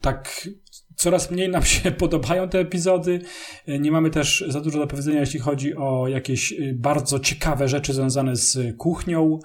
[0.00, 0.48] tak
[0.96, 3.20] coraz mniej nam się podobają te epizody.
[3.66, 7.68] E, nie mamy też za dużo do powiedzenia, jeśli chodzi o jakieś e, bardzo ciekawe
[7.68, 9.38] rzeczy związane z kuchnią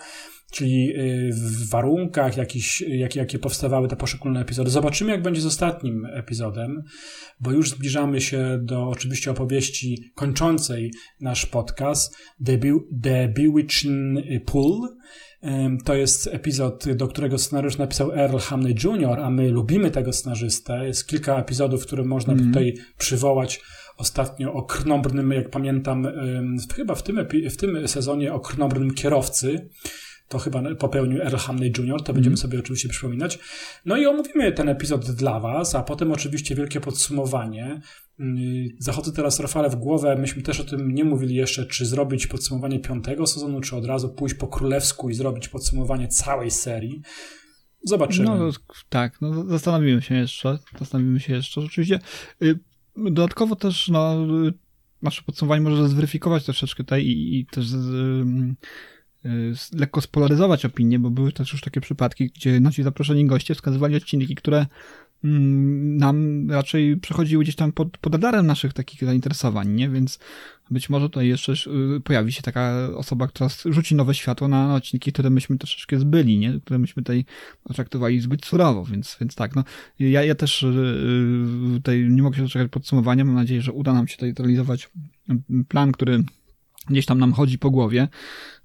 [0.56, 4.70] czyli y, w warunkach, jakiś, jak, jakie powstawały te poszczególne epizody.
[4.70, 6.84] Zobaczymy, jak będzie z ostatnim epizodem,
[7.40, 10.92] bo już zbliżamy się do oczywiście opowieści kończącej
[11.22, 12.70] nasz podcast The, Be
[13.04, 14.90] The Bewitching Pool.
[15.86, 20.88] To jest epizod, do którego scenariusz napisał Earl Hamney Jr., a my lubimy tego scenarzystę.
[20.88, 22.48] Jest kilka epizodów, które można mm.
[22.48, 23.62] tutaj przywołać
[23.98, 26.08] ostatnio o krnobrnym, jak pamiętam,
[26.76, 29.70] chyba w tym, w tym sezonie o krnobrnym kierowcy,
[30.28, 32.38] to chyba popełnił Earl Hamley Jr., to będziemy mm.
[32.38, 33.40] sobie oczywiście przypominać.
[33.86, 37.82] No i omówimy ten epizod dla Was, a potem oczywiście wielkie podsumowanie.
[38.20, 42.28] Mm, zachodzę teraz Rafale w głowę, myśmy też o tym nie mówili jeszcze, czy zrobić
[42.28, 47.02] podsumowanie piątego sezonu, czy od razu pójść po królewsku i zrobić podsumowanie całej serii.
[47.84, 48.26] Zobaczymy.
[48.26, 48.50] No
[48.90, 50.60] tak, no, zastanowimy się jeszcze.
[50.80, 51.62] Zastanowimy się jeszcze.
[51.62, 52.00] Rzeczywiście
[52.44, 52.60] y,
[52.98, 54.16] dodatkowo też no,
[55.02, 58.56] nasze podsumowanie może zweryfikować troszeczkę tutaj i, i też Y,
[59.74, 64.36] lekko spolaryzować opinię, bo były też już takie przypadki, gdzie nasi zaproszeni goście wskazywali odcinki,
[64.36, 64.66] które
[65.24, 69.90] mm, nam raczej przechodziły gdzieś tam pod, pod radarem naszych takich zainteresowań, nie?
[69.90, 70.20] Więc
[70.72, 71.54] być może tutaj jeszcze
[71.98, 76.00] y, pojawi się taka osoba, która rzuci nowe światło na, na odcinki, które myśmy troszeczkę
[76.00, 76.60] zbyli, nie?
[76.60, 77.26] Które myśmy tutaj
[77.74, 79.64] traktowali zbyt surowo, więc, więc tak, no.
[80.00, 83.26] Ja, ja też yy, tutaj nie mogę się doczekać podsumowania.
[83.26, 84.90] Mam nadzieję, że uda nam się tutaj realizować
[85.68, 86.24] plan, który
[86.90, 88.08] gdzieś tam nam chodzi po głowie.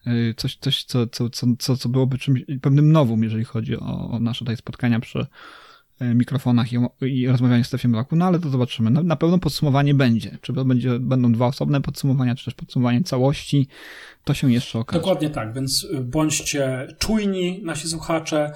[0.06, 4.18] Y, coś, coś co, co, co, co byłoby czymś pewnym nowym, jeżeli chodzi o, o
[4.20, 5.26] nasze tutaj spotkania przy
[6.02, 8.90] y, mikrofonach i, i rozmawianie z strefie mroku, no ale to zobaczymy.
[8.90, 10.38] Na, na pewno podsumowanie będzie.
[10.40, 13.68] Czy to będzie, będą dwa osobne podsumowania, czy też podsumowanie całości,
[14.24, 15.00] to się jeszcze okaże.
[15.00, 18.52] Dokładnie tak, więc bądźcie czujni, nasi słuchacze,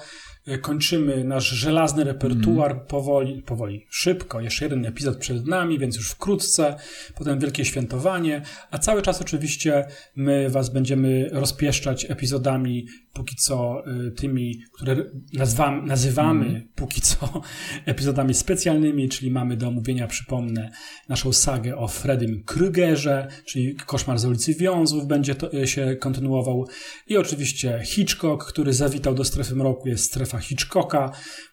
[0.61, 2.85] kończymy nasz żelazny repertuar mm.
[2.85, 4.41] powoli, powoli, szybko.
[4.41, 6.75] Jeszcze jeden epizod przed nami, więc już wkrótce.
[7.15, 8.41] Potem wielkie świętowanie.
[8.71, 9.85] A cały czas oczywiście
[10.15, 12.85] my Was będziemy rozpieszczać epizodami
[13.15, 14.95] póki co y, tymi, które
[15.33, 16.67] nazwam, nazywamy mm.
[16.75, 17.41] póki co
[17.85, 20.71] epizodami specjalnymi, czyli mamy do omówienia, przypomnę,
[21.09, 26.67] naszą sagę o Freddym Krugerze, czyli Koszmar z ulicy Wiązów będzie to, y, się kontynuował
[27.07, 31.11] i oczywiście Hitchcock, który zawitał do strefy mroku, jest strefa Hitchcocka.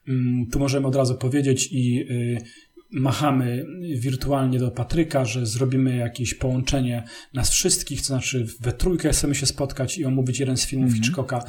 [0.08, 2.44] Mm, tu możemy od razu powiedzieć i y,
[2.92, 3.66] machamy
[3.96, 9.46] wirtualnie do Patryka, że zrobimy jakieś połączenie nas wszystkich, to znaczy we trójkę chcemy się
[9.46, 11.04] spotkać i omówić jeden z filmów mm -hmm.
[11.04, 11.44] Hitchcocka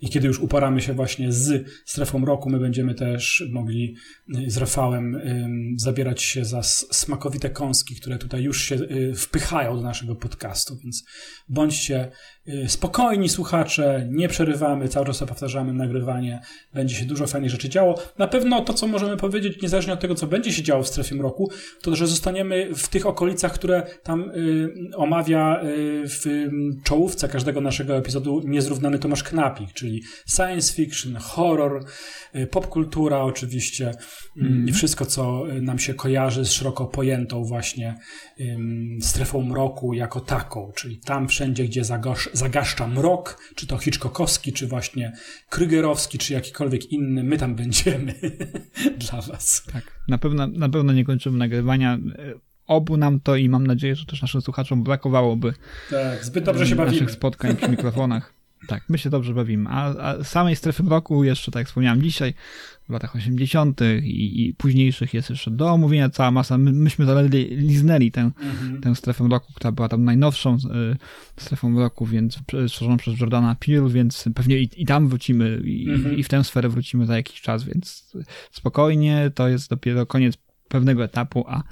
[0.00, 3.94] i kiedy już uporamy się właśnie z strefą roku, my będziemy też mogli
[4.46, 9.82] z Rafałem ym, zabierać się za smakowite kąski, które tutaj już się y, wpychają do
[9.82, 11.04] naszego podcastu, więc
[11.48, 12.10] bądźcie
[12.48, 16.40] y, spokojni słuchacze, nie przerywamy, cały czas powtarzamy nagrywanie,
[16.74, 17.94] będzie się dużo fajnych rzeczy działo.
[18.18, 21.14] Na pewno to, co możemy powiedzieć, niezależnie od tego, co będzie się działo w strefie
[21.14, 21.50] mroku,
[21.82, 26.48] to, że zostaniemy w tych okolicach, które tam y, omawia y, w
[26.84, 30.02] czołówce każdego naszego epizodu niezrównany Tomasz Knapik, czyli
[30.36, 31.84] science fiction, horror,
[32.34, 33.92] y, popkultura oczywiście
[34.36, 34.68] mm.
[34.68, 37.94] i wszystko, co nam się kojarzy z szeroko pojętą właśnie
[38.40, 38.56] y,
[39.00, 44.66] strefą mroku jako taką, czyli tam wszędzie, gdzie zagasz, zagaszcza mrok, czy to Hitchcockowski, czy
[44.66, 45.12] właśnie
[45.48, 48.14] Krygerowski, czy jakikolwiek inny, my tam będziemy
[49.10, 49.62] dla was.
[49.72, 51.98] Tak, na pewno, na pewno nie kończymy nagrywania.
[52.66, 55.52] Obu nam to i mam nadzieję, że też naszym słuchaczom brakowałoby.
[55.90, 56.92] Tak, zbyt dobrze się bawimy.
[56.92, 58.32] Naszych spotkań przy mikrofonach.
[58.66, 59.70] Tak, my się dobrze bawimy.
[59.70, 62.34] A, a samej strefy mroku jeszcze, tak jak wspomniałem dzisiaj,
[62.88, 63.80] w latach 80.
[64.02, 66.58] I, i późniejszych jest jeszcze do omówienia cała masa.
[66.58, 68.80] My, myśmy zaledwie liznęli tę, mhm.
[68.80, 70.96] tę strefę mroku, która była tam najnowszą y,
[71.36, 76.16] strefą mroku, więc stworzoną przez Jordana Peele, więc pewnie i, i tam wrócimy i, mhm.
[76.16, 78.12] i w tę sferę wrócimy za jakiś czas, więc
[78.50, 81.62] spokojnie, to jest dopiero koniec pewnego etapu, a,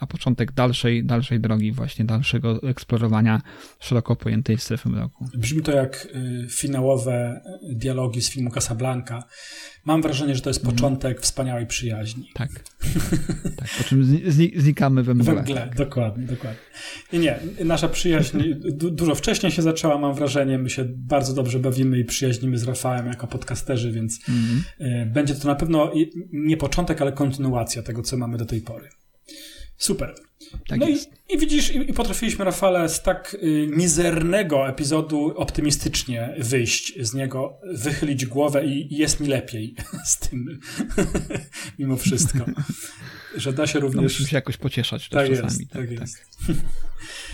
[0.00, 3.42] a początek dalszej, dalszej drogi, właśnie dalszego eksplorowania
[3.80, 5.24] szeroko pojętej strefy mroku.
[5.34, 6.08] Brzmi to jak
[6.44, 7.40] y, finałowe
[7.72, 9.24] dialogi z filmu Casablanca.
[9.84, 10.76] Mam wrażenie, że to jest mhm.
[10.76, 11.22] początek mm.
[11.22, 12.30] wspaniałej przyjaźni.
[12.34, 12.50] Tak.
[13.58, 13.68] tak.
[13.78, 14.22] Po czym
[14.56, 15.34] znikamy we mgle.
[15.34, 15.76] We mgle, tak.
[15.76, 16.60] dokładnie, dokładnie.
[17.12, 20.58] I nie, nasza przyjaźń du dużo wcześniej się zaczęła, mam wrażenie.
[20.58, 24.62] My się bardzo dobrze bawimy i przyjaźnimy z Rafałem jako podcasterzy, więc mm.
[24.80, 25.92] y, będzie to na pewno
[26.32, 28.88] nie początek, ale kontynuacja tego, co mamy do tej pory.
[29.78, 30.14] Super.
[30.68, 30.98] Tak no i,
[31.28, 37.60] i, widzisz, i, i, potrafiliśmy, Rafale, z tak y, mizernego epizodu optymistycznie wyjść z niego,
[37.72, 39.74] wychylić głowę i, i jest mi lepiej
[40.04, 40.60] z tym,
[41.78, 42.38] mimo wszystko.
[43.36, 43.96] Że da się również...
[43.96, 45.44] No, musimy się jakoś pocieszać tak czasami.
[45.44, 46.26] Jest, tak, tak, tak jest.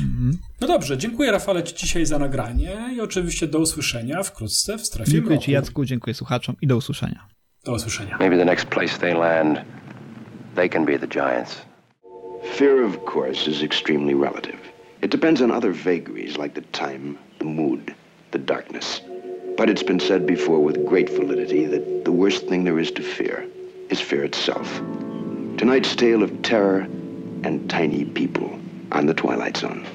[0.01, 0.39] Mhm.
[0.61, 5.13] No dobrze, dziękuję Rafale Ci dzisiaj za nagranie i oczywiście do usłyszenia wkrótce w strefie
[5.13, 7.29] Dziękuję Ci Jacku, dziękuję słuchaczom i do usłyszenia.
[7.65, 8.17] Do usłyszenia.
[8.21, 9.59] Maybe the next place they land,
[10.55, 11.74] they can be the giants.
[12.53, 14.61] Fear, of course, is extremely relative.
[15.03, 17.95] It depends on other vagaries like the time, the mood,
[18.31, 19.01] the darkness.
[19.57, 23.03] But it's been said before with great validity that the worst thing there is to
[23.03, 23.47] fear
[23.91, 24.81] is fear itself.
[25.57, 26.81] Tonight's tale of terror
[27.45, 28.59] and tiny people
[28.93, 29.87] on the Twilight Zone.